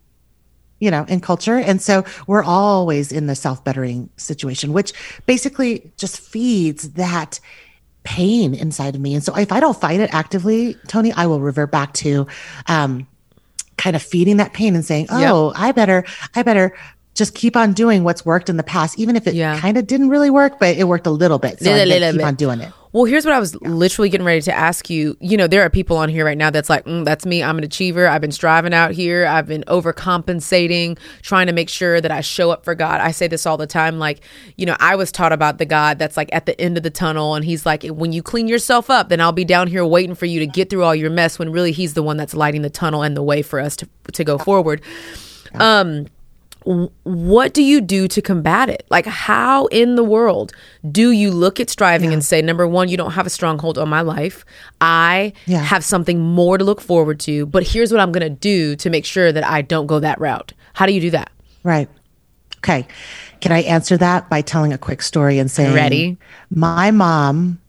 [0.80, 1.56] you know, in culture.
[1.56, 4.92] And so we're always in the self-bettering situation, which
[5.26, 7.40] basically just feeds that
[8.02, 9.14] pain inside of me.
[9.14, 12.26] And so if I don't fight it actively, Toni, I will revert back to
[12.66, 13.06] um
[13.76, 15.60] kind of feeding that pain and saying, "Oh, yep.
[15.60, 16.76] I better, I better."
[17.14, 19.60] Just keep on doing what's worked in the past, even if it yeah.
[19.60, 21.60] kind of didn't really work, but it worked a little bit.
[21.60, 22.26] So little, little keep bit.
[22.26, 22.72] on doing it.
[22.94, 25.16] Well, here's what I was literally getting ready to ask you.
[25.18, 27.42] You know, there are people on here right now that's like, mm, that's me.
[27.42, 28.06] I'm an achiever.
[28.06, 29.26] I've been striving out here.
[29.26, 33.00] I've been overcompensating, trying to make sure that I show up for God.
[33.00, 33.98] I say this all the time.
[33.98, 34.20] Like,
[34.56, 36.90] you know, I was taught about the God that's like at the end of the
[36.90, 37.34] tunnel.
[37.34, 40.26] And he's like, when you clean yourself up, then I'll be down here waiting for
[40.26, 42.70] you to get through all your mess when really he's the one that's lighting the
[42.70, 44.80] tunnel and the way for us to, to go forward.
[45.54, 46.06] Um,
[46.64, 48.86] what do you do to combat it?
[48.88, 50.52] Like, how in the world
[50.90, 52.14] do you look at striving yeah.
[52.14, 54.46] and say, number one, you don't have a stronghold on my life.
[54.80, 55.60] I yeah.
[55.60, 58.88] have something more to look forward to, but here's what I'm going to do to
[58.88, 60.54] make sure that I don't go that route.
[60.72, 61.30] How do you do that?
[61.62, 61.88] Right.
[62.58, 62.86] Okay.
[63.40, 66.16] Can I answer that by telling a quick story and saying, Ready?
[66.48, 67.60] My mom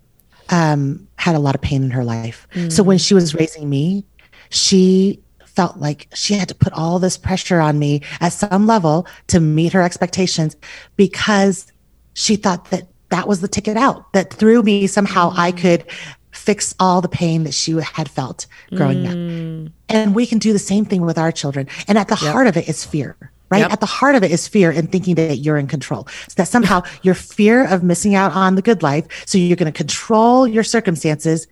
[0.49, 2.47] um, had a lot of pain in her life.
[2.53, 2.71] Mm.
[2.71, 4.05] So when she was raising me,
[4.49, 5.19] she
[5.55, 9.39] felt like she had to put all this pressure on me at some level to
[9.39, 10.55] meet her expectations
[10.95, 11.71] because
[12.13, 15.57] she thought that that was the ticket out, that through me, somehow I mm.
[15.57, 15.85] could
[16.31, 19.67] fix all the pain that she had felt growing mm.
[19.67, 19.71] up.
[19.87, 21.67] And we can do the same thing with our children.
[21.87, 22.33] And at the yep.
[22.33, 23.15] heart of it is fear
[23.49, 23.59] right?
[23.59, 23.73] Yep.
[23.73, 26.07] At the heart of it is fear and thinking that you're in control.
[26.27, 29.05] So that somehow your fear of missing out on the good life.
[29.27, 31.47] So you're going to control your circumstances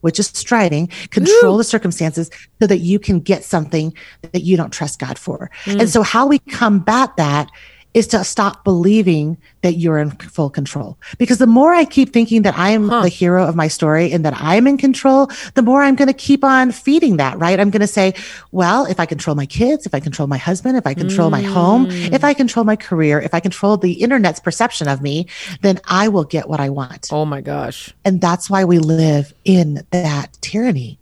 [0.00, 1.58] which is striving, control Woo.
[1.58, 2.30] the circumstances
[2.60, 3.94] so that you can get something
[4.32, 5.50] that you don't trust God for.
[5.64, 5.80] Mm.
[5.80, 7.50] And so, how we combat that
[7.98, 10.96] is to stop believing that you're in full control.
[11.18, 13.02] Because the more I keep thinking that I am huh.
[13.02, 16.14] the hero of my story and that I'm in control, the more I'm going to
[16.14, 17.58] keep on feeding that, right?
[17.58, 18.14] I'm going to say,
[18.52, 21.32] well, if I control my kids, if I control my husband, if I control mm.
[21.32, 25.26] my home, if I control my career, if I control the internet's perception of me,
[25.62, 27.08] then I will get what I want.
[27.10, 27.92] Oh my gosh.
[28.04, 30.98] And that's why we live in that tyranny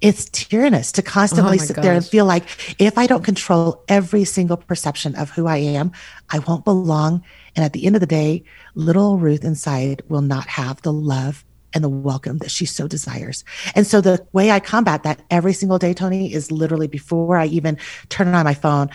[0.00, 1.82] it's tyrannous to constantly oh sit gosh.
[1.82, 2.44] there and feel like
[2.78, 5.92] if I don't control every single perception of who I am,
[6.30, 7.22] I won't belong.
[7.54, 11.44] And at the end of the day, little Ruth inside will not have the love
[11.72, 13.44] and the welcome that she so desires.
[13.74, 17.46] And so the way I combat that every single day, Toni, is literally before I
[17.46, 17.78] even
[18.08, 18.90] turn on my phone.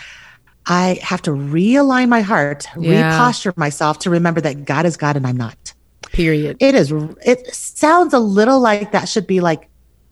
[0.68, 3.14] I have to realign my heart, yeah.
[3.14, 5.74] reposture myself to remember that God is God and I'm not.
[6.12, 6.58] Period.
[6.60, 6.92] It is,
[7.26, 9.71] it sounds a little like that should be like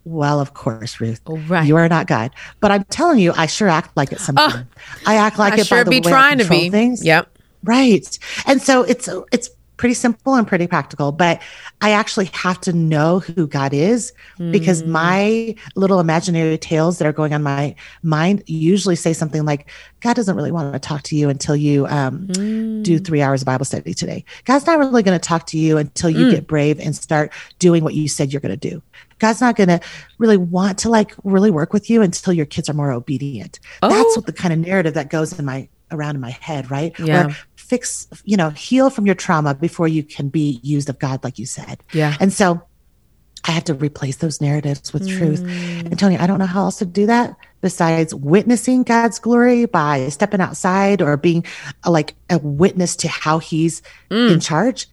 [0.10, 1.22] well, of course, Ruth.
[1.28, 1.68] Oh, right.
[1.68, 2.32] You are not God.
[2.60, 4.66] But I'm telling you, I sure act like it sometimes.
[4.76, 6.70] Oh, I act like I it sure by the be way trying I to be.
[6.70, 7.06] things.
[7.06, 7.30] Yep.
[7.64, 8.20] Right.
[8.48, 11.42] And so it's it's pretty simple and pretty practical, but
[11.80, 14.52] I actually have to know who God is mm.
[14.52, 19.70] because my little imaginary tales that are going on my mind usually say something like,
[20.02, 22.84] God doesn't really want to talk to you until you um, mm.
[22.84, 24.26] do three hours of Bible study today.
[24.44, 26.32] God's not really going to talk to you until you mm.
[26.32, 28.84] get brave and start doing what you said you're going to do.
[29.20, 29.80] God's not going to
[30.18, 33.60] really want to like really work with you until your kids are more obedient.
[33.82, 33.90] Oh.
[33.90, 36.98] That's what the kind of narrative that goes in my around in my head, right?
[37.00, 37.28] Yeah.
[37.28, 41.24] Where fix, you know, heal from your trauma before you can be used of God,
[41.24, 41.84] like you said.
[41.94, 42.16] Yeah.
[42.20, 42.62] And so
[43.46, 45.18] I have to replace those narratives with mm.
[45.18, 45.42] truth.
[45.42, 50.10] And Toni, I don't know how else to do that besides witnessing God's glory by
[50.10, 51.46] stepping outside or being
[51.84, 54.34] a, like a witness to how he's mm.
[54.34, 54.88] in charge.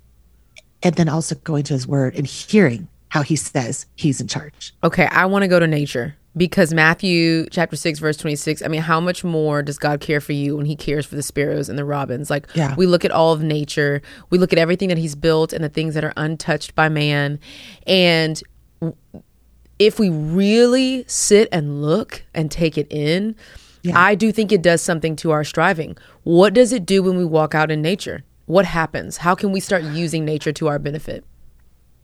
[0.82, 4.74] And then also going to his word and hearing how he says he's in charge.
[4.82, 8.82] Okay, I want to go to nature because Matthew chapter 6 verse 26 I mean
[8.82, 11.78] how much more does God care for you when he cares for the sparrows and
[11.78, 12.28] the robins?
[12.28, 12.74] Like yeah.
[12.76, 14.02] we look at all of nature.
[14.30, 17.38] We look at everything that he's built and the things that are untouched by man.
[17.86, 18.42] And
[19.78, 23.34] if we really sit and look and take it in
[23.86, 23.98] yeah.
[23.98, 25.96] I do think it does something to our striving.
[26.24, 28.24] What does it do when we walk out in nature?
[28.46, 29.18] What happens?
[29.18, 31.24] How can we start using nature to our benefit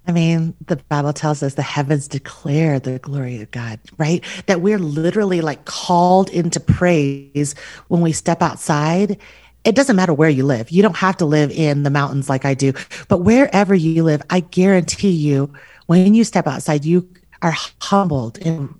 [0.07, 4.25] I mean, the Bible tells us the heavens declare the glory of God, right?
[4.47, 7.55] That we're literally like called into praise
[7.89, 9.19] when we step outside.
[9.65, 10.71] It doesn't matter where you live.
[10.73, 12.73] You don't have to live in the mountains like I do,
[13.07, 15.53] but wherever you live, I guarantee you,
[15.87, 17.09] when you step outside, you
[17.41, 18.75] are humbled and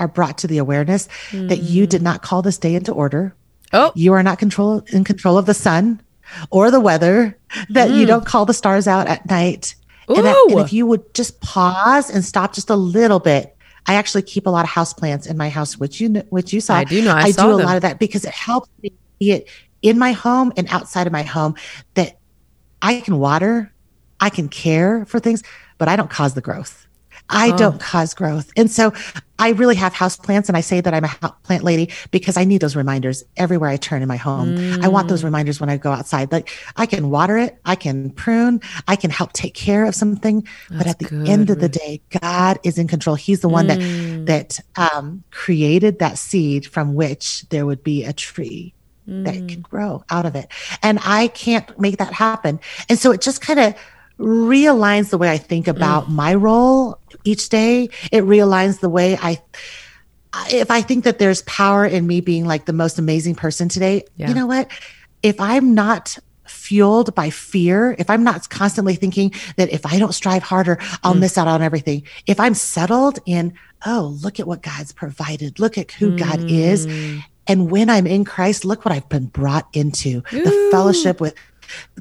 [0.00, 1.48] are brought to the awareness mm.
[1.48, 3.34] that you did not call this day into order.
[3.72, 6.00] Oh, you are not control in control of the sun
[6.50, 7.38] or the weather,
[7.70, 7.98] that mm.
[7.98, 9.74] you don't call the stars out at night
[10.08, 14.22] and, and, if you would just pause and stop just a little bit, I actually
[14.22, 16.74] keep a lot of house plants in my house, which you which you saw.
[16.74, 17.14] I do know.
[17.14, 17.66] I, I do a them.
[17.66, 19.48] lot of that because it helps me see it
[19.82, 21.54] in my home and outside of my home
[21.94, 22.18] that
[22.82, 23.72] I can water,
[24.20, 25.42] I can care for things,
[25.78, 26.86] but I don't cause the growth.
[27.28, 27.56] I oh.
[27.56, 28.50] don't cause growth.
[28.56, 28.92] And so
[29.38, 32.44] I really have house plants and I say that I'm a plant lady because I
[32.44, 34.56] need those reminders everywhere I turn in my home.
[34.56, 34.84] Mm.
[34.84, 35.26] I want those mm.
[35.26, 36.32] reminders when I go outside.
[36.32, 40.46] Like I can water it, I can prune, I can help take care of something,
[40.70, 43.16] That's but at the good, end of the day, God is in control.
[43.16, 44.26] He's the one mm.
[44.26, 48.74] that that um, created that seed from which there would be a tree
[49.06, 49.62] that can mm.
[49.62, 50.48] grow out of it.
[50.82, 52.60] And I can't make that happen.
[52.90, 53.74] And so it just kind of
[54.18, 56.10] realigns the way I think about mm.
[56.10, 57.88] my role each day.
[58.10, 59.40] It realigns the way I
[60.50, 64.04] if I think that there's power in me being like the most amazing person today,
[64.16, 64.28] yeah.
[64.28, 64.70] you know what?
[65.22, 70.12] If I'm not fueled by fear, if I'm not constantly thinking that if I don't
[70.12, 71.20] strive harder, I'll mm.
[71.20, 72.02] miss out on everything.
[72.26, 73.54] If I'm settled in,
[73.86, 76.18] oh, look at what God's provided, look at who mm.
[76.18, 76.86] God is.
[76.86, 77.24] Mm.
[77.46, 80.44] And when I'm in Christ, look what I've been brought into Ooh.
[80.44, 81.34] the fellowship with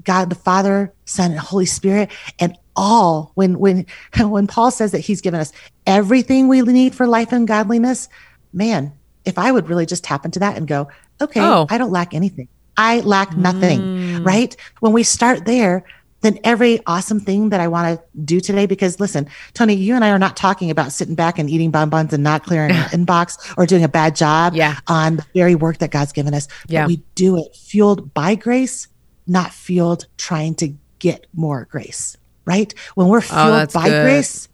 [0.03, 3.85] God the Father, Son, and Holy Spirit, and all when when
[4.19, 5.51] when Paul says that he's given us
[5.85, 8.09] everything we need for life and godliness,
[8.53, 8.93] man,
[9.25, 10.87] if I would really just tap into that and go,
[11.21, 11.65] okay, oh.
[11.69, 12.47] I don't lack anything.
[12.77, 14.25] I lack nothing, mm.
[14.25, 14.55] right?
[14.81, 15.83] When we start there,
[16.21, 20.03] then every awesome thing that I want to do today, because listen, Toni, you and
[20.03, 23.53] I are not talking about sitting back and eating bonbons and not clearing an inbox
[23.57, 24.79] or doing a bad job yeah.
[24.87, 26.47] on the very work that God's given us.
[26.67, 26.83] Yeah.
[26.83, 28.87] But we do it fueled by grace,
[29.27, 32.73] not fueled trying to get more grace, right?
[32.95, 34.03] When we're oh, fueled oh, by good.
[34.03, 34.47] grace,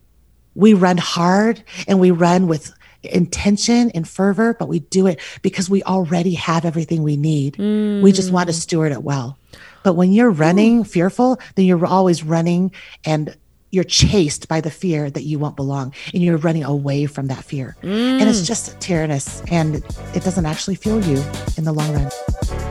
[0.56, 5.70] we run hard and we run with intention and fervor, but we do it because
[5.70, 7.56] we already have everything we need.
[7.56, 8.02] Mm.
[8.02, 8.62] We just want to mm.
[8.62, 9.38] steward it well.
[9.84, 10.86] But when you're running Ooh.
[10.86, 12.72] fearful, then you're always running
[13.06, 13.36] and
[13.72, 17.44] you're chased by the fear that you won't belong and you're running away from that
[17.44, 17.76] fear.
[17.82, 18.22] Mm.
[18.22, 18.48] And it's mm.
[18.48, 19.78] just tyrannous and
[20.14, 21.22] it doesn't actually fuel you
[21.58, 22.62] in the long run.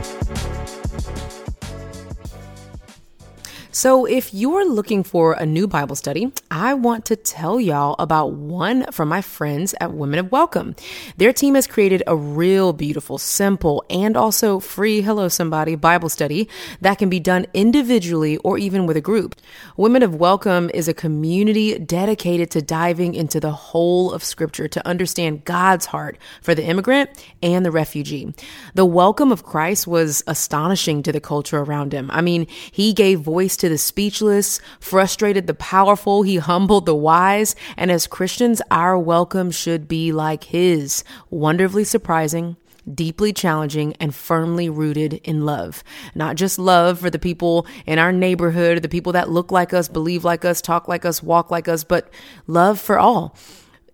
[3.75, 8.33] So, if you're looking for a new Bible study, I want to tell y'all about
[8.33, 10.75] one from my friends at Women of Welcome.
[11.17, 16.47] Their team has created a real beautiful, simple, and also free Hello Somebody Bible study
[16.81, 19.33] that can be done individually or even with a group.
[19.75, 24.87] Women of Welcome is a community dedicated to diving into the whole of Scripture to
[24.87, 27.09] understand God's heart for the immigrant
[27.41, 28.35] and the refugee.
[28.75, 32.11] The welcome of Christ was astonishing to the culture around him.
[32.13, 37.55] I mean, he gave voice to the speechless, frustrated the powerful, he humbled the wise,
[37.77, 42.57] and as Christians, our welcome should be like his wonderfully surprising,
[42.91, 45.83] deeply challenging and firmly rooted in love.
[46.15, 49.87] Not just love for the people in our neighborhood, the people that look like us,
[49.87, 52.09] believe like us, talk like us, walk like us, but
[52.47, 53.35] love for all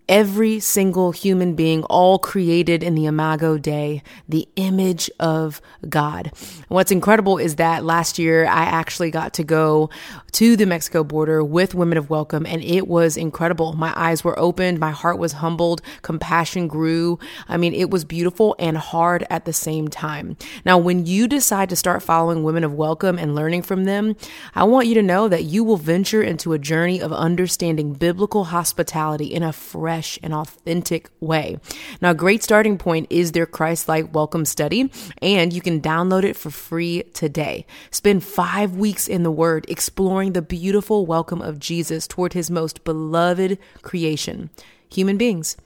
[0.10, 6.32] every single human being, all created in the Imago Dei, the image of God.
[6.68, 9.92] what's incredible is that last year I actually got to go
[10.32, 13.74] to the Mexico border with Women of Welcome, and it was incredible.
[13.74, 17.20] My eyes were opened, my heart was humbled, compassion grew.
[17.48, 20.38] I mean, it was beautiful and hard at the same time.
[20.66, 24.16] Now, when you decide to start following Women of Welcome and learning from them,
[24.56, 28.46] I want you to know that you will venture into a journey of understanding biblical
[28.46, 31.58] hospitality in a fresh fresh and authentic way.
[32.02, 34.90] Now, a great starting point is their Christ like welcome study,
[35.22, 37.66] and you can download it for free today.
[37.92, 42.86] Spend five weeks in the Word exploring the beautiful welcome of Jesus toward his most
[42.86, 44.50] beloved creation,
[44.88, 45.58] human beings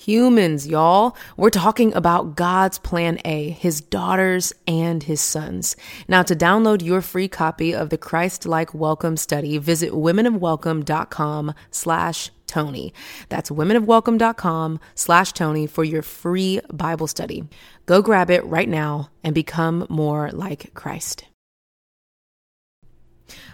[0.00, 1.14] humans, y'all.
[1.36, 5.76] We're talking about God's plan A, his daughters and his sons.
[6.08, 12.92] Now, to download your free copy of the Christ-like Welcome Study, visit womenofwelcome.com slash Toni.
[13.28, 17.44] That's womenofwelcome.com slash Toni for your free Bible study.
[17.86, 21.24] Go grab it right now and become more like Christ.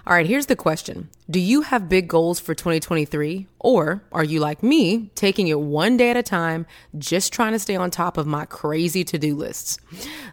[0.06, 3.48] All right, here's the question Do you have big goals for 2023?
[3.58, 6.66] Or are you like me, taking it one day at a time,
[6.98, 9.80] just trying to stay on top of my crazy to do lists?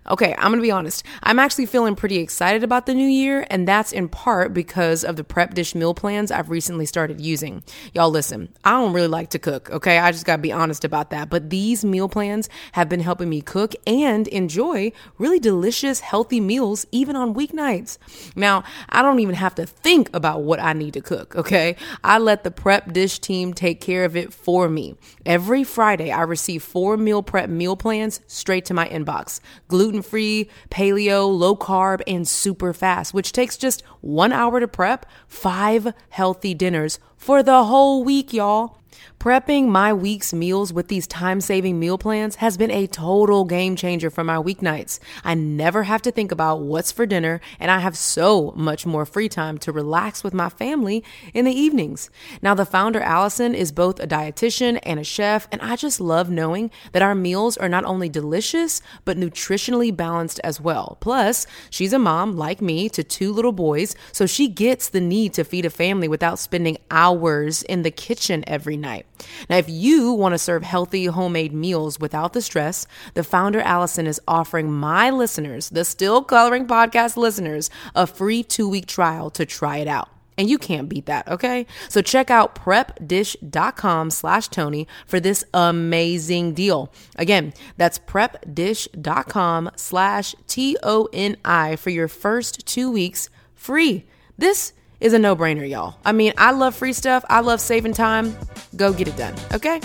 [0.08, 1.04] Okay, I'm gonna be honest.
[1.24, 5.16] I'm actually feeling pretty excited about the new year, and that's in part because of
[5.16, 7.64] the prep dish meal plans I've recently started using.
[7.96, 9.98] Y'all, listen, I don't really like to cook, okay?
[9.98, 11.28] I just gotta be honest about that.
[11.32, 16.86] But these meal plans have been helping me cook and enjoy really delicious, healthy meals,
[16.92, 17.98] even on weeknights.
[18.36, 21.76] Now, I don't even have to think about what I need to cook, okay?
[22.04, 24.96] I let the prep dish team take care of it for me.
[25.26, 30.50] Every Friday, I receive four meal prep meal plans straight to my inbox gluten free,
[30.70, 36.54] paleo, low carb, and super fast, which takes just one hour to prep five healthy
[36.54, 38.78] dinners for the whole week, y'all.
[39.20, 43.76] Prepping my week's meals with these time saving meal plans has been a total game
[43.76, 45.00] changer for my weeknights.
[45.24, 49.06] I never have to think about what's for dinner, and I have so much more
[49.06, 52.10] free time to relax with my family in the evenings.
[52.42, 56.30] Now, the founder, Allison, is both a dietitian and a chef, and I just love
[56.30, 60.98] knowing that our meals are not only delicious, but nutritionally balanced as well.
[61.00, 65.34] Plus, she's a mom like me to two little boys, so she gets the need
[65.36, 68.83] to feed a family without spending hours in the kitchen every night.
[68.84, 74.08] Now, if you want to serve healthy homemade meals without the stress, the founder Allison
[74.08, 79.46] is offering my listeners, the Still Coloring Podcast listeners, a free two week trial to
[79.46, 80.10] try it out.
[80.38, 81.68] And you can't beat that, okay?
[81.90, 86.92] So check out prepdish.com slash Toni for this amazing deal.
[87.16, 94.06] Again, that's prepdish.com slash T O N I for your first two weeks free.
[94.38, 94.74] This
[95.04, 95.96] is a no brainer, y'all.
[96.06, 98.36] I mean, I love free stuff, I love saving time.
[98.78, 99.82] Go get it done, okay?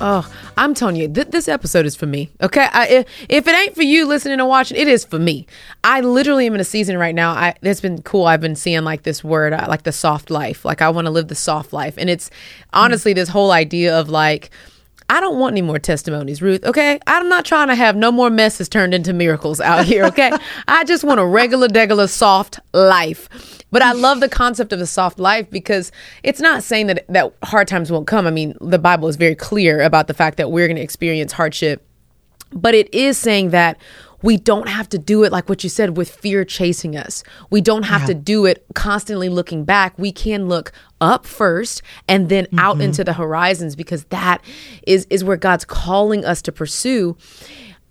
[0.00, 2.30] Oh, I'm telling you, th- this episode is for me.
[2.40, 5.46] Okay, I, if, if it ain't for you listening and watching, it is for me.
[5.84, 7.30] I literally am in a season right now.
[7.32, 8.24] I it's been cool.
[8.24, 10.64] I've been seeing like this word, uh, like the soft life.
[10.64, 12.30] Like I want to live the soft life, and it's
[12.72, 14.50] honestly this whole idea of like
[15.10, 16.64] I don't want any more testimonies, Ruth.
[16.64, 16.98] Okay.
[17.06, 20.04] I'm not trying to have no more messes turned into miracles out here.
[20.06, 20.32] Okay.
[20.68, 23.28] I just want a regular, degular, soft life.
[23.70, 25.92] But I love the concept of a soft life because
[26.22, 28.26] it's not saying that, that hard times won't come.
[28.26, 31.32] I mean, the Bible is very clear about the fact that we're going to experience
[31.32, 31.86] hardship.
[32.52, 33.78] But it is saying that
[34.24, 37.22] we don't have to do it like what you said with fear chasing us.
[37.50, 38.06] We don't have yeah.
[38.06, 39.98] to do it constantly looking back.
[39.98, 42.58] We can look up first and then mm-hmm.
[42.58, 44.42] out into the horizons because that
[44.86, 47.18] is is where God's calling us to pursue.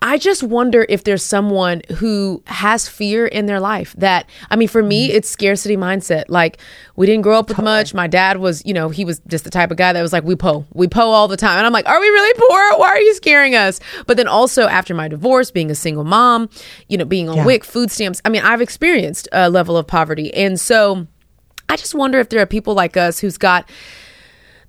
[0.05, 4.67] I just wonder if there's someone who has fear in their life that, I mean,
[4.67, 5.15] for me, mm-hmm.
[5.15, 6.25] it's scarcity mindset.
[6.27, 6.59] Like,
[6.97, 7.93] we didn't grow up with much.
[7.93, 10.25] My dad was, you know, he was just the type of guy that was like,
[10.25, 11.57] we po, we po all the time.
[11.57, 12.79] And I'm like, are we really poor?
[12.79, 13.79] Why are you scaring us?
[14.05, 16.49] But then also after my divorce, being a single mom,
[16.89, 17.45] you know, being on yeah.
[17.45, 20.33] WIC, food stamps, I mean, I've experienced a level of poverty.
[20.33, 21.07] And so
[21.69, 23.69] I just wonder if there are people like us who's got,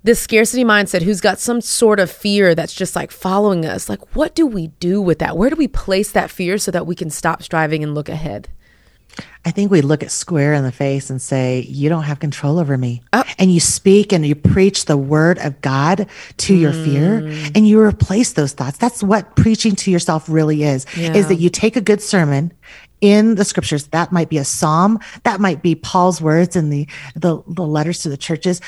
[0.05, 4.15] this scarcity mindset who's got some sort of fear that's just like following us like
[4.15, 6.93] what do we do with that where do we place that fear so that we
[6.93, 8.47] can stop striving and look ahead
[9.45, 12.59] I think we look at square in the face and say, You don't have control
[12.59, 13.01] over me.
[13.13, 13.23] Oh.
[13.37, 16.59] And you speak and you preach the word of God to mm.
[16.59, 17.19] your fear
[17.55, 18.77] and you replace those thoughts.
[18.77, 21.13] That's what preaching to yourself really is, yeah.
[21.13, 22.51] is that you take a good sermon
[23.01, 23.87] in the scriptures.
[23.87, 24.99] That might be a psalm.
[25.23, 28.61] That might be Paul's words in the, the, the letters to the churches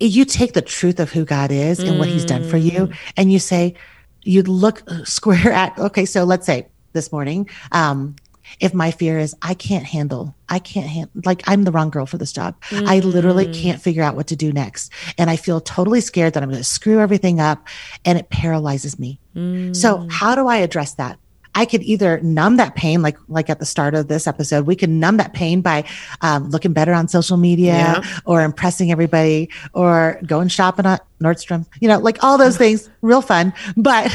[0.00, 2.96] you take the truth of who God is and what he's done for you mm.
[3.16, 3.74] and you say,
[4.22, 8.16] you look square at, okay, so let's say this morning, um,
[8.58, 12.06] if my fear is I can't handle, I can't handle, like I'm the wrong girl
[12.06, 12.60] for this job.
[12.70, 12.86] Mm.
[12.88, 13.54] I literally mm.
[13.54, 14.90] can't figure out what to do next.
[15.16, 17.68] And I feel totally scared that I'm going to screw everything up
[18.04, 19.20] and it paralyzes me.
[19.36, 19.76] Mm.
[19.76, 21.19] So how do I address that?
[21.54, 24.76] I could either numb that pain, like like at the start of this episode, we
[24.76, 25.84] can numb that pain by
[26.20, 28.18] um, looking better on social media yeah.
[28.24, 33.20] or impressing everybody or going shopping at Nordstrom, you know, like all those things, real
[33.20, 34.12] fun, but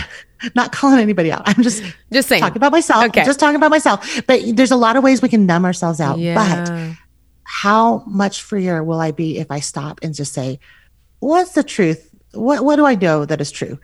[0.55, 1.41] not calling anybody out.
[1.45, 3.05] I'm just just saying talking about myself.
[3.07, 3.25] Okay.
[3.25, 4.21] Just talking about myself.
[4.27, 6.19] But there's a lot of ways we can numb ourselves out.
[6.19, 6.35] Yeah.
[6.35, 6.97] But
[7.43, 10.59] how much freer will I be if I stop and just say,
[11.19, 12.09] "What's the truth?
[12.33, 13.79] What what do I know that is true?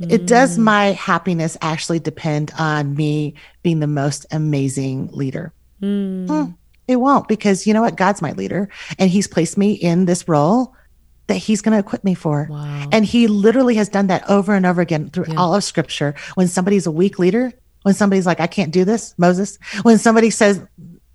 [0.00, 5.52] It does my happiness actually depend on me being the most amazing leader?
[5.82, 6.26] Mm.
[6.26, 7.96] Mm, it won't because you know what?
[7.96, 8.68] God's my leader
[8.98, 10.74] and he's placed me in this role
[11.26, 12.48] that he's going to equip me for.
[12.50, 12.88] Wow.
[12.90, 15.36] And he literally has done that over and over again through yeah.
[15.36, 16.14] all of scripture.
[16.34, 20.30] When somebody's a weak leader, when somebody's like, I can't do this, Moses, when somebody
[20.30, 20.60] says,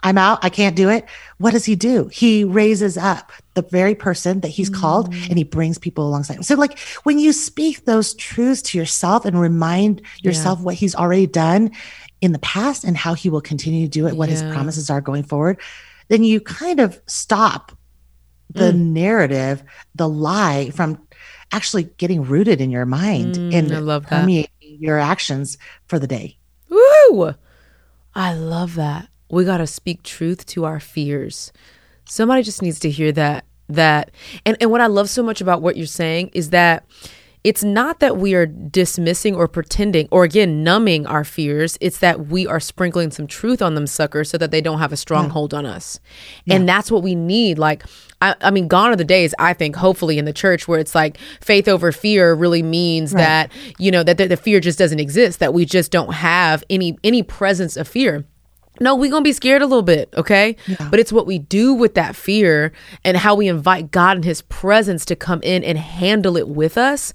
[0.04, 0.44] I'm out.
[0.44, 1.06] I can't do it.
[1.38, 2.10] What does he do?
[2.10, 4.76] He raises up the very person that he's mm.
[4.76, 6.44] called and he brings people alongside.
[6.46, 10.66] So like when you speak those truths to yourself and remind yourself yeah.
[10.66, 11.72] what he's already done
[12.20, 14.36] in the past and how he will continue to do it, what yeah.
[14.36, 15.60] his promises are going forward,
[16.10, 17.72] then you kind of stop
[18.50, 18.92] the mm.
[18.92, 19.64] narrative,
[19.96, 21.02] the lie from
[21.54, 26.08] actually getting rooted in your mind mm, and I love permeating your actions for the
[26.08, 26.38] day.
[26.70, 27.34] Woo!
[28.16, 31.52] I love that we got to speak truth to our fears.
[32.06, 34.12] Somebody just needs to hear that that
[34.46, 36.86] and and what I love so much about what you're saying is that
[37.44, 42.28] it's not that we are dismissing or pretending or again numbing our fears it's that
[42.28, 45.54] we are sprinkling some truth on them suckers so that they don't have a stronghold
[45.54, 45.60] yeah.
[45.60, 46.00] on us
[46.46, 46.56] yeah.
[46.56, 47.84] and that's what we need like
[48.22, 50.96] I, I, mean gone are the days i think hopefully in the church where it's
[50.96, 53.22] like faith over fear really means right.
[53.22, 56.64] that you know that the, the fear just doesn't exist that we just don't have
[56.70, 58.26] any any presence of fear
[58.80, 60.56] no, we're going to be scared a little bit, okay?
[60.68, 60.88] Yeah.
[60.90, 62.72] But it's what we do with that fear
[63.04, 66.78] and how we invite God and His presence to come in and handle it with
[66.78, 67.14] us.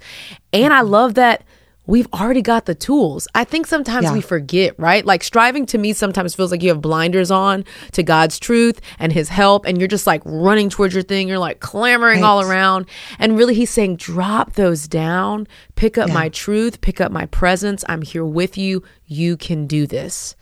[0.53, 1.43] And I love that
[1.89, 3.27] we've already got the tools.
[3.35, 4.13] I think sometimes yeah.
[4.13, 5.05] we forget, right?
[5.05, 9.13] Like striving to me sometimes feels like you have blinders on to God's truth and
[9.13, 11.27] His help, and you're just like running towards your thing.
[11.27, 12.27] You're like clamoring right.
[12.27, 12.87] all around.
[13.19, 16.15] And really, He's saying, drop those down, pick up yeah.
[16.15, 17.85] my truth, pick up my presence.
[17.89, 18.85] I'm here with you.
[19.07, 20.37] You can do this.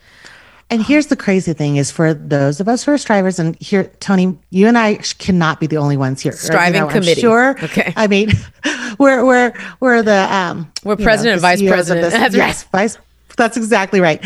[0.69, 3.85] And here's the crazy thing is for those of us who are strivers, and here,
[4.01, 6.33] Toni, you and I cannot be the only ones here.
[6.33, 7.13] Striving you know, committee.
[7.13, 7.51] I'm sure.
[7.63, 7.93] Okay.
[7.95, 8.31] I mean,
[8.99, 12.11] we're, we're, we're the, um, we're president know, and vice president.
[12.13, 12.99] That's yes, vice.
[13.37, 14.25] That's exactly right.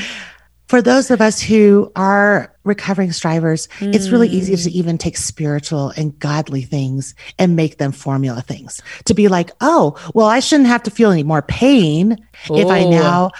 [0.71, 3.93] for those of us who are recovering strivers, mm.
[3.93, 8.81] it's really easy to even take spiritual and godly things and make them formula things.
[9.07, 12.13] To be like, oh, well, I shouldn't have to feel any more pain
[12.51, 12.57] Ooh.
[12.57, 13.33] if I now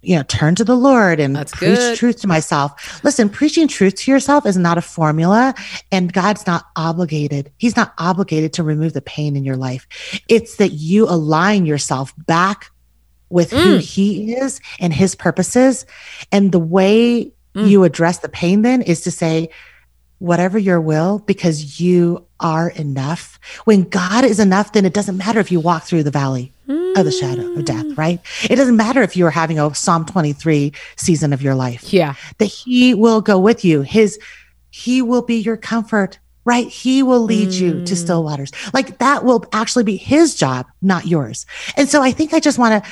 [0.00, 1.96] you know, turn to the Lord and That's preach good.
[1.96, 3.02] truth to myself.
[3.02, 5.54] Listen, preaching truth to yourself is not a formula,
[5.90, 7.50] and God's not obligated.
[7.58, 9.86] He's not obligated to remove the pain in your life.
[10.28, 12.70] It's that you align yourself back
[13.28, 13.62] with mm.
[13.62, 15.84] who He is and His purposes.
[16.30, 17.68] And the way mm.
[17.68, 19.50] you address the pain then is to say,
[20.18, 23.38] whatever your will, because you are enough.
[23.64, 27.04] When God is enough, then it doesn't matter if you walk through the valley of
[27.04, 27.98] the shadow of death, mm.
[27.98, 28.20] right?
[28.50, 31.92] It doesn't matter if you are having a Psalm 23 season of your life.
[31.92, 32.14] Yeah.
[32.38, 33.82] That he will go with you.
[33.82, 34.18] His,
[34.70, 36.68] he will be your comfort, right?
[36.68, 37.60] He will lead mm.
[37.60, 37.96] you to mm.
[37.96, 38.52] still waters.
[38.72, 41.46] Like that will actually be his job, not yours.
[41.76, 42.90] And so I think I just want to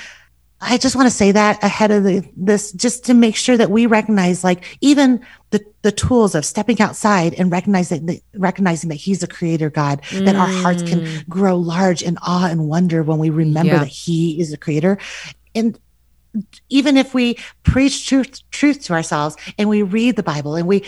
[0.60, 3.70] I just want to say that ahead of the, this, just to make sure that
[3.70, 8.96] we recognize, like even the the tools of stepping outside and recognizing that, recognizing that
[8.96, 10.24] He's a Creator God, mm.
[10.24, 11.28] that our hearts can mm.
[11.28, 13.80] grow large in awe and wonder when we remember yeah.
[13.80, 14.98] that He is a Creator,
[15.54, 15.78] and
[16.70, 20.84] even if we preach truth truth to ourselves and we read the Bible and we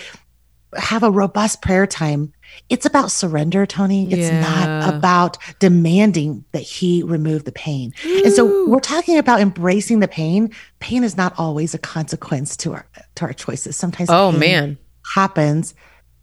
[0.77, 2.33] have a robust prayer time
[2.69, 4.11] it's about surrender, Toni.
[4.13, 4.41] It's yeah.
[4.41, 7.95] not about demanding that he remove the pain.
[8.05, 8.23] Ooh.
[8.25, 10.51] And so we're talking about embracing the pain.
[10.81, 12.87] Pain is not always a consequence to our
[13.17, 13.77] to our choices.
[13.77, 14.79] Sometimes oh man
[15.15, 15.75] happens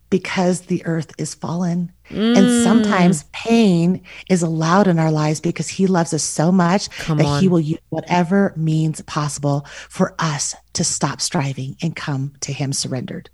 [0.09, 1.91] because the earth is fallen.
[2.09, 2.37] Mm.
[2.37, 7.17] And sometimes pain is allowed in our lives because he loves us so much Come
[7.17, 7.41] that on.
[7.41, 12.71] he will use whatever means possible for us to stop striving and come to him
[12.71, 13.29] surrendered.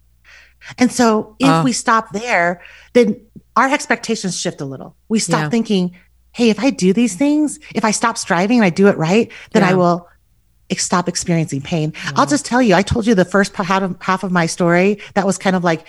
[0.77, 2.61] And so if uh, we stop there,
[2.93, 3.19] then
[3.55, 4.95] our expectations shift a little.
[5.09, 5.49] We stop yeah.
[5.49, 5.97] thinking,
[6.31, 9.31] hey, if I do these things, if I stop striving and I do it right,
[9.51, 9.69] then yeah.
[9.71, 10.07] I will
[10.77, 11.93] stop experiencing pain.
[12.15, 14.99] I'll just tell you, I told you the first half of, half of my story
[15.15, 15.85] that was kind of like,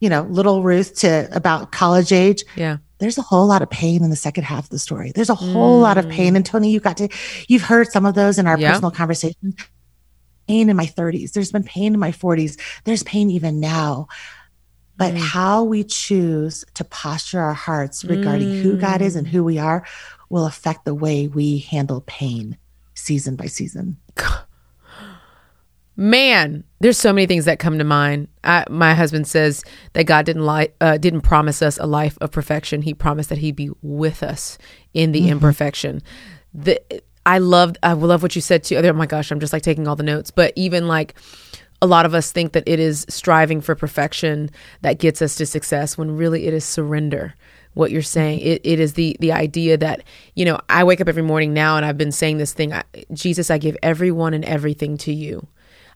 [0.00, 2.44] you know, little Ruth to about college age.
[2.56, 2.78] Yeah.
[2.98, 5.12] There's a whole lot of pain in the second half of the story.
[5.12, 5.82] There's a whole mm.
[5.82, 6.32] lot of pain.
[6.32, 6.36] Mm.
[6.36, 7.08] And Toni, you got to,
[7.48, 9.54] you've heard some of those in our personal conversations
[10.46, 11.32] pain in my 30s.
[11.32, 12.58] There's been pain in my 40s.
[12.84, 14.08] There's pain even now.
[14.96, 15.18] But mm.
[15.18, 18.62] how we choose to posture our hearts regarding mm.
[18.62, 19.84] who God is and who we are
[20.28, 22.58] will affect the way we handle pain
[22.94, 23.96] season by season.
[25.96, 28.28] Man, there's so many things that come to mind.
[28.42, 29.62] I, my husband says
[29.92, 32.80] that God didn't li- uh, didn't promise us a life of perfection.
[32.80, 34.56] He promised that He'd be with us
[34.94, 35.32] in the mm-hmm.
[35.32, 36.02] imperfection.
[36.54, 36.80] The
[37.24, 38.76] I love I love what you said too.
[38.76, 40.30] Oh my gosh, I'm just like taking all the notes.
[40.30, 41.14] But even like
[41.80, 44.50] a lot of us think that it is striving for perfection
[44.82, 47.34] that gets us to success when really it is surrender
[47.74, 48.06] what you're mm-hmm.
[48.06, 50.02] saying it, it is the the idea that
[50.34, 52.84] you know i wake up every morning now and i've been saying this thing I,
[53.12, 55.46] jesus i give everyone and everything to you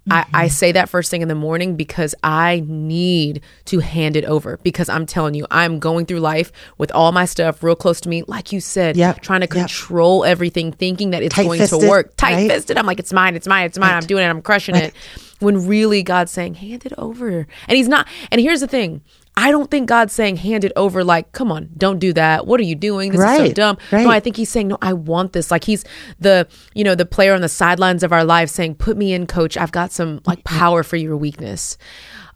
[0.09, 0.37] Mm-hmm.
[0.37, 4.25] I, I say that first thing in the morning because I need to hand it
[4.25, 8.01] over because I'm telling you, I'm going through life with all my stuff real close
[8.03, 9.21] to me, like you said, yep.
[9.21, 9.67] trying to yep.
[9.67, 12.17] control everything, thinking that it's Tight-fisted, going to work.
[12.17, 12.77] Tight fisted.
[12.77, 12.81] Right?
[12.81, 13.91] I'm like, it's mine, it's mine, it's mine.
[13.91, 13.97] Right.
[13.97, 14.85] I'm doing it, I'm crushing right.
[14.85, 14.95] it.
[15.41, 17.47] When really God's saying, hand it over.
[17.69, 18.07] And He's not.
[18.31, 19.03] And here's the thing
[19.39, 22.47] I don't think God's saying hand it over like, come on, don't do that.
[22.47, 23.13] What are you doing?
[23.13, 23.79] This right, is so dumb.
[23.93, 24.05] Right.
[24.05, 25.51] No, I think he's saying, no, I want this.
[25.51, 25.85] Like he's
[26.19, 29.27] the, you know, the player on the sidelines of our lives saying, put me in,
[29.27, 29.57] coach.
[29.59, 31.77] I've got some like power for your weakness.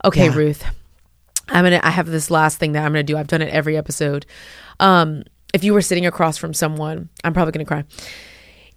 [0.04, 0.34] Okay, yeah.
[0.34, 0.64] Ruth.
[1.48, 3.16] I'm gonna I have this last thing that I'm gonna do.
[3.16, 4.26] I've done it every episode.
[4.78, 7.84] Um, if you were sitting across from someone, I'm probably gonna cry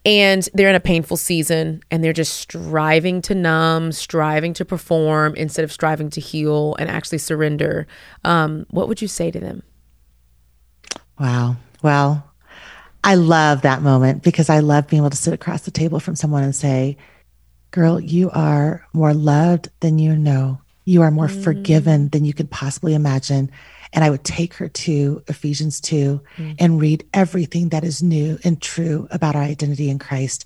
[0.05, 5.35] and they're in a painful season and they're just striving to numb, striving to perform
[5.35, 7.87] instead of striving to heal and actually surrender,
[8.23, 9.63] um, what would you say to them?
[11.19, 11.55] Wow.
[11.81, 12.29] Well,
[13.03, 16.15] I love that moment because I love being able to sit across the table from
[16.15, 16.97] someone and say,
[17.71, 20.61] Girl, you are more loved than you know.
[20.85, 21.43] You are more mm.
[21.43, 23.49] forgiven than you could possibly imagine.
[23.93, 26.55] And I would take her to Ephesians 2 mm.
[26.59, 30.45] and read everything that is new and true about our identity in Christ.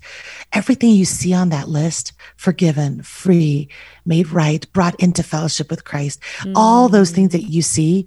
[0.52, 3.68] Everything you see on that list forgiven, free,
[4.04, 6.20] made right, brought into fellowship with Christ.
[6.40, 6.52] Mm.
[6.54, 8.06] All those things that you see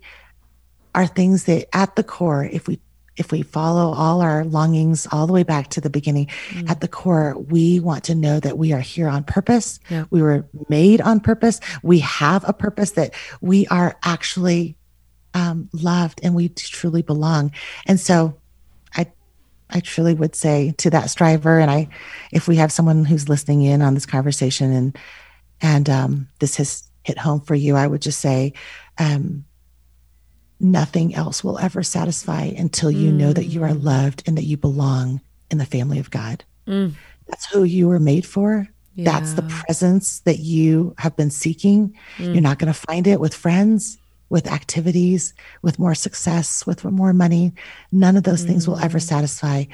[0.96, 2.80] are things that at the core, if we
[3.18, 6.70] if we follow all our longings all the way back to the beginning, mm.
[6.70, 9.80] at the core, we want to know that we are here on purpose.
[9.90, 10.06] Yeah.
[10.10, 11.60] We were made on purpose.
[11.84, 14.78] We have a purpose that we are actually
[15.34, 17.52] um, loved and we truly belong.
[17.86, 18.38] And so
[18.96, 19.12] I,
[19.70, 21.88] I truly would say to that striver, and I,
[22.32, 24.98] if we have someone who's listening in on this conversation and,
[25.62, 28.54] and um, this has hit home for you, I would just say,
[28.98, 29.46] um,
[30.60, 33.16] nothing else will ever satisfy until you mm.
[33.16, 33.84] know that you are mm.
[33.84, 35.20] loved and that you belong
[35.50, 36.44] in the family of God.
[36.68, 36.94] Mm.
[37.28, 38.68] That's who you were made for.
[38.96, 39.12] Yeah.
[39.12, 41.98] That's the presence that you have been seeking.
[42.18, 42.34] Mm.
[42.34, 43.98] You're not going to find it with friends,
[44.32, 47.54] with activities, with more success, with more money.
[47.92, 48.48] None of those mm.
[48.48, 49.04] things will ever mm.
[49.04, 49.66] satisfy.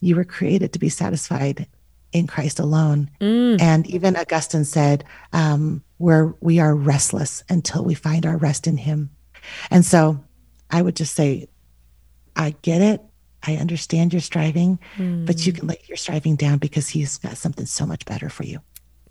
[0.00, 1.66] You were created to be satisfied
[2.10, 3.10] in Christ alone.
[3.20, 3.60] Mm.
[3.60, 5.04] And even Augustine said,
[5.34, 9.10] um, where we are restless until we find our rest in Him.
[9.70, 10.24] And so
[10.70, 11.48] I would just say,
[12.34, 13.02] I get it.
[13.46, 15.26] I understand your striving, mm.
[15.26, 18.44] but you can lay your striving down because He's got something so much better for
[18.44, 18.60] you.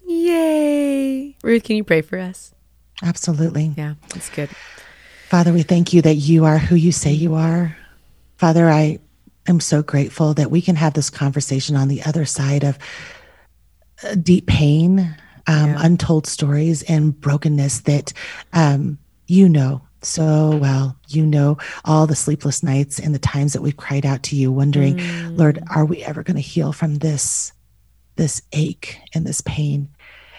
[0.08, 1.38] Yay.
[1.44, 2.53] Ruth, can you pray for us?
[3.04, 3.74] Absolutely.
[3.78, 4.49] Yeah, that's good.
[5.30, 7.76] Father, we thank you that you are who you say you are.
[8.38, 8.99] Father, I
[9.47, 12.78] am so grateful that we can have this conversation on the other side of
[14.04, 14.99] uh, deep pain,
[15.47, 15.78] um, yeah.
[15.80, 18.14] untold stories, and brokenness that
[18.54, 18.97] um,
[19.28, 20.97] you know so well.
[21.08, 24.51] You know all the sleepless nights and the times that we've cried out to you,
[24.51, 25.38] wondering, mm.
[25.38, 27.51] Lord, are we ever going to heal from this,
[28.16, 29.89] this ache and this pain?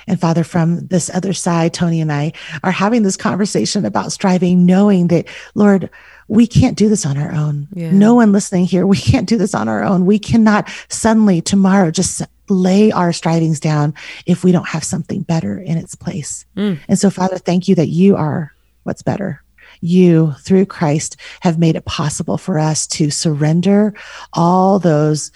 [0.07, 2.32] And Father, from this other side, Toni and I
[2.62, 5.90] are having this conversation about striving, knowing that, Lord,
[6.28, 7.68] we can't do this on our own.
[7.74, 7.92] Yeah.
[7.92, 10.07] No one listening here, we can't do this on our own.
[10.07, 13.94] We cannot suddenly tomorrow just lay our strivings down
[14.26, 16.44] if we don't have something better in its place.
[16.57, 16.78] Mm.
[16.88, 18.52] And so, Father, thank you that you are
[18.84, 19.42] what's better.
[19.80, 23.94] You, through Christ, have made it possible for us to surrender
[24.32, 25.30] all those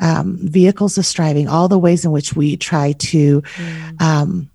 [0.00, 4.02] um, vehicles of striving, all the ways in which we try to mm.
[4.02, 4.50] um,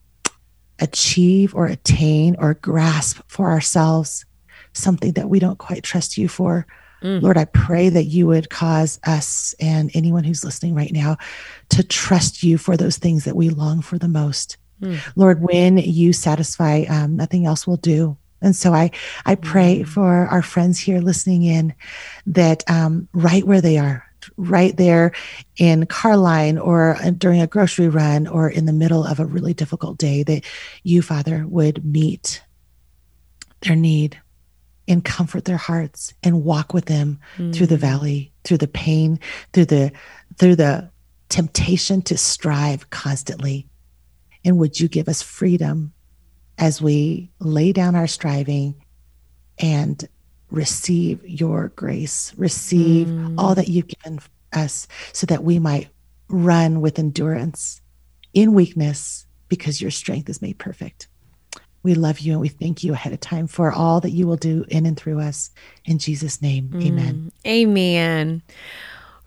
[0.79, 4.25] achieve or attain or grasp for ourselves
[4.73, 6.65] something that we don't quite trust you for.
[7.01, 7.21] Mm.
[7.21, 11.17] Lord, I pray that you would cause us and anyone who's listening right now
[11.69, 14.57] to trust you for those things that we long for the most.
[14.81, 14.99] Mm.
[15.15, 18.17] Lord, when you satisfy, um, nothing else will do.
[18.41, 18.91] And so I,
[19.25, 19.87] I pray mm.
[19.87, 21.73] for our friends here listening in
[22.27, 24.05] that um, right where they are,
[24.37, 25.13] right there
[25.57, 29.53] in car line or during a grocery run or in the middle of a really
[29.53, 30.43] difficult day, that
[30.83, 32.41] you, Father, would meet
[33.61, 34.19] their need
[34.87, 37.53] and comfort their hearts and walk with them mm.
[37.55, 37.79] through the mm.
[37.79, 39.19] valley, through the pain,
[39.53, 39.91] through the
[40.37, 40.89] through the
[41.29, 43.67] temptation to strive constantly.
[44.45, 45.93] And would you give us freedom
[46.57, 48.75] as we lay down our striving
[49.57, 50.07] and
[50.53, 53.35] receive your grace, receive mm.
[53.37, 54.19] all that you've given
[54.53, 55.89] us so that we might
[56.29, 57.81] run with endurance
[58.33, 61.07] in weakness because your strength is made perfect.
[61.81, 64.37] We love you and we thank you ahead of time for all that you will
[64.37, 65.49] do in and through us.
[65.85, 66.85] In Jesus' name, mm.
[66.85, 67.31] amen.
[67.45, 68.43] Amen.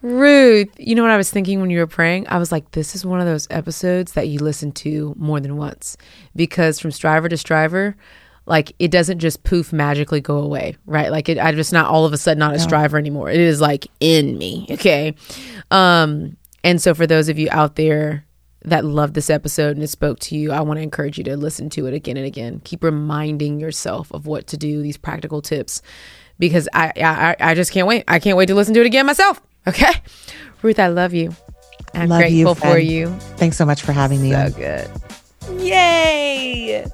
[0.02, 2.28] Ruth, you know what I was thinking when you were praying?
[2.28, 5.56] I was like, this is one of those episodes that you listen to more than
[5.56, 5.96] once
[6.36, 7.96] because from striver to striver,
[8.46, 11.10] like it doesn't just poof magically go away, right?
[11.10, 13.28] Like it, I'm just not all of a sudden not a striver anymore.
[13.28, 15.14] It is like in me, okay?
[15.70, 18.24] Um, and so for those of you out there
[18.64, 21.36] that loved this episode and it spoke to you, I want to encourage you to
[21.36, 22.60] listen to it again and again.
[22.64, 25.82] Keep reminding yourself of what to do, these practical tips,
[26.38, 28.04] because I I, I just can't wait.
[28.06, 29.40] I can't wait to listen to it again myself.
[29.66, 29.92] Okay,
[30.62, 31.34] Ruth, I love you.
[31.94, 33.08] I'm love grateful you, for you.
[33.36, 34.32] Thanks so much for having me.
[34.32, 34.90] So good.
[35.60, 36.86] Yay!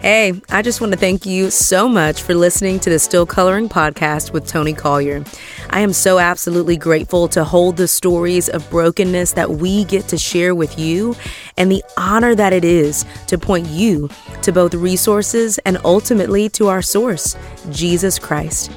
[0.00, 3.68] Hey, I just want to thank you so much for listening to the Still Coloring
[3.68, 5.24] podcast with Toni Collier.
[5.70, 10.16] I am so absolutely grateful to hold the stories of brokenness that we get to
[10.16, 11.16] share with you
[11.56, 14.08] and the honor that it is to point you
[14.42, 17.36] to both resources and ultimately to our source,
[17.70, 18.70] Jesus Christ.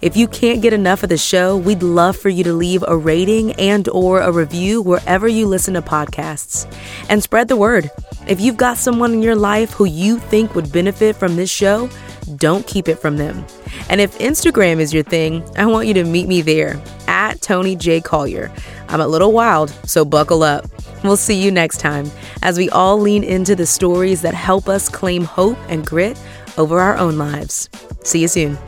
[0.00, 2.96] If you can't get enough of the show, we'd love for you to leave a
[2.96, 6.66] rating and or a review wherever you listen to podcasts.
[7.08, 7.90] And spread the word.
[8.26, 11.88] If you've got someone in your life who you think would benefit from this show,
[12.36, 13.44] don't keep it from them.
[13.88, 17.76] And if Instagram is your thing, I want you to meet me there at Toni
[17.76, 18.00] J.
[18.00, 18.52] Collier.
[18.88, 20.66] I'm a little wild, so buckle up.
[21.02, 22.10] We'll see you next time
[22.42, 26.20] as we all lean into the stories that help us claim hope and grit
[26.58, 27.68] over our own lives.
[28.04, 28.58] See you soon.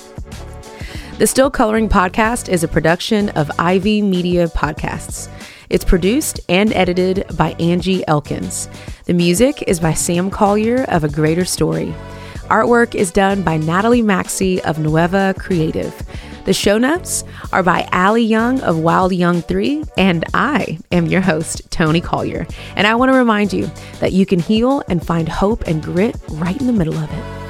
[1.23, 5.29] The Still Coloring Podcast is a production of Ivey Media Podcasts.
[5.71, 8.69] It's produced and edited by Angie Elkins.
[9.05, 11.95] The music is by Sam Collier of A Greater Story.
[12.49, 15.95] Artwork is done by Natalie Maxey of Nueva Creative.
[16.45, 21.21] The show notes are by Allie Young of Wild Young 3, and I am your
[21.21, 22.49] host, Toni Collier.
[22.75, 23.71] And I want to remind you
[24.01, 27.42] that you can heal and find hope and grit right in the middle of it.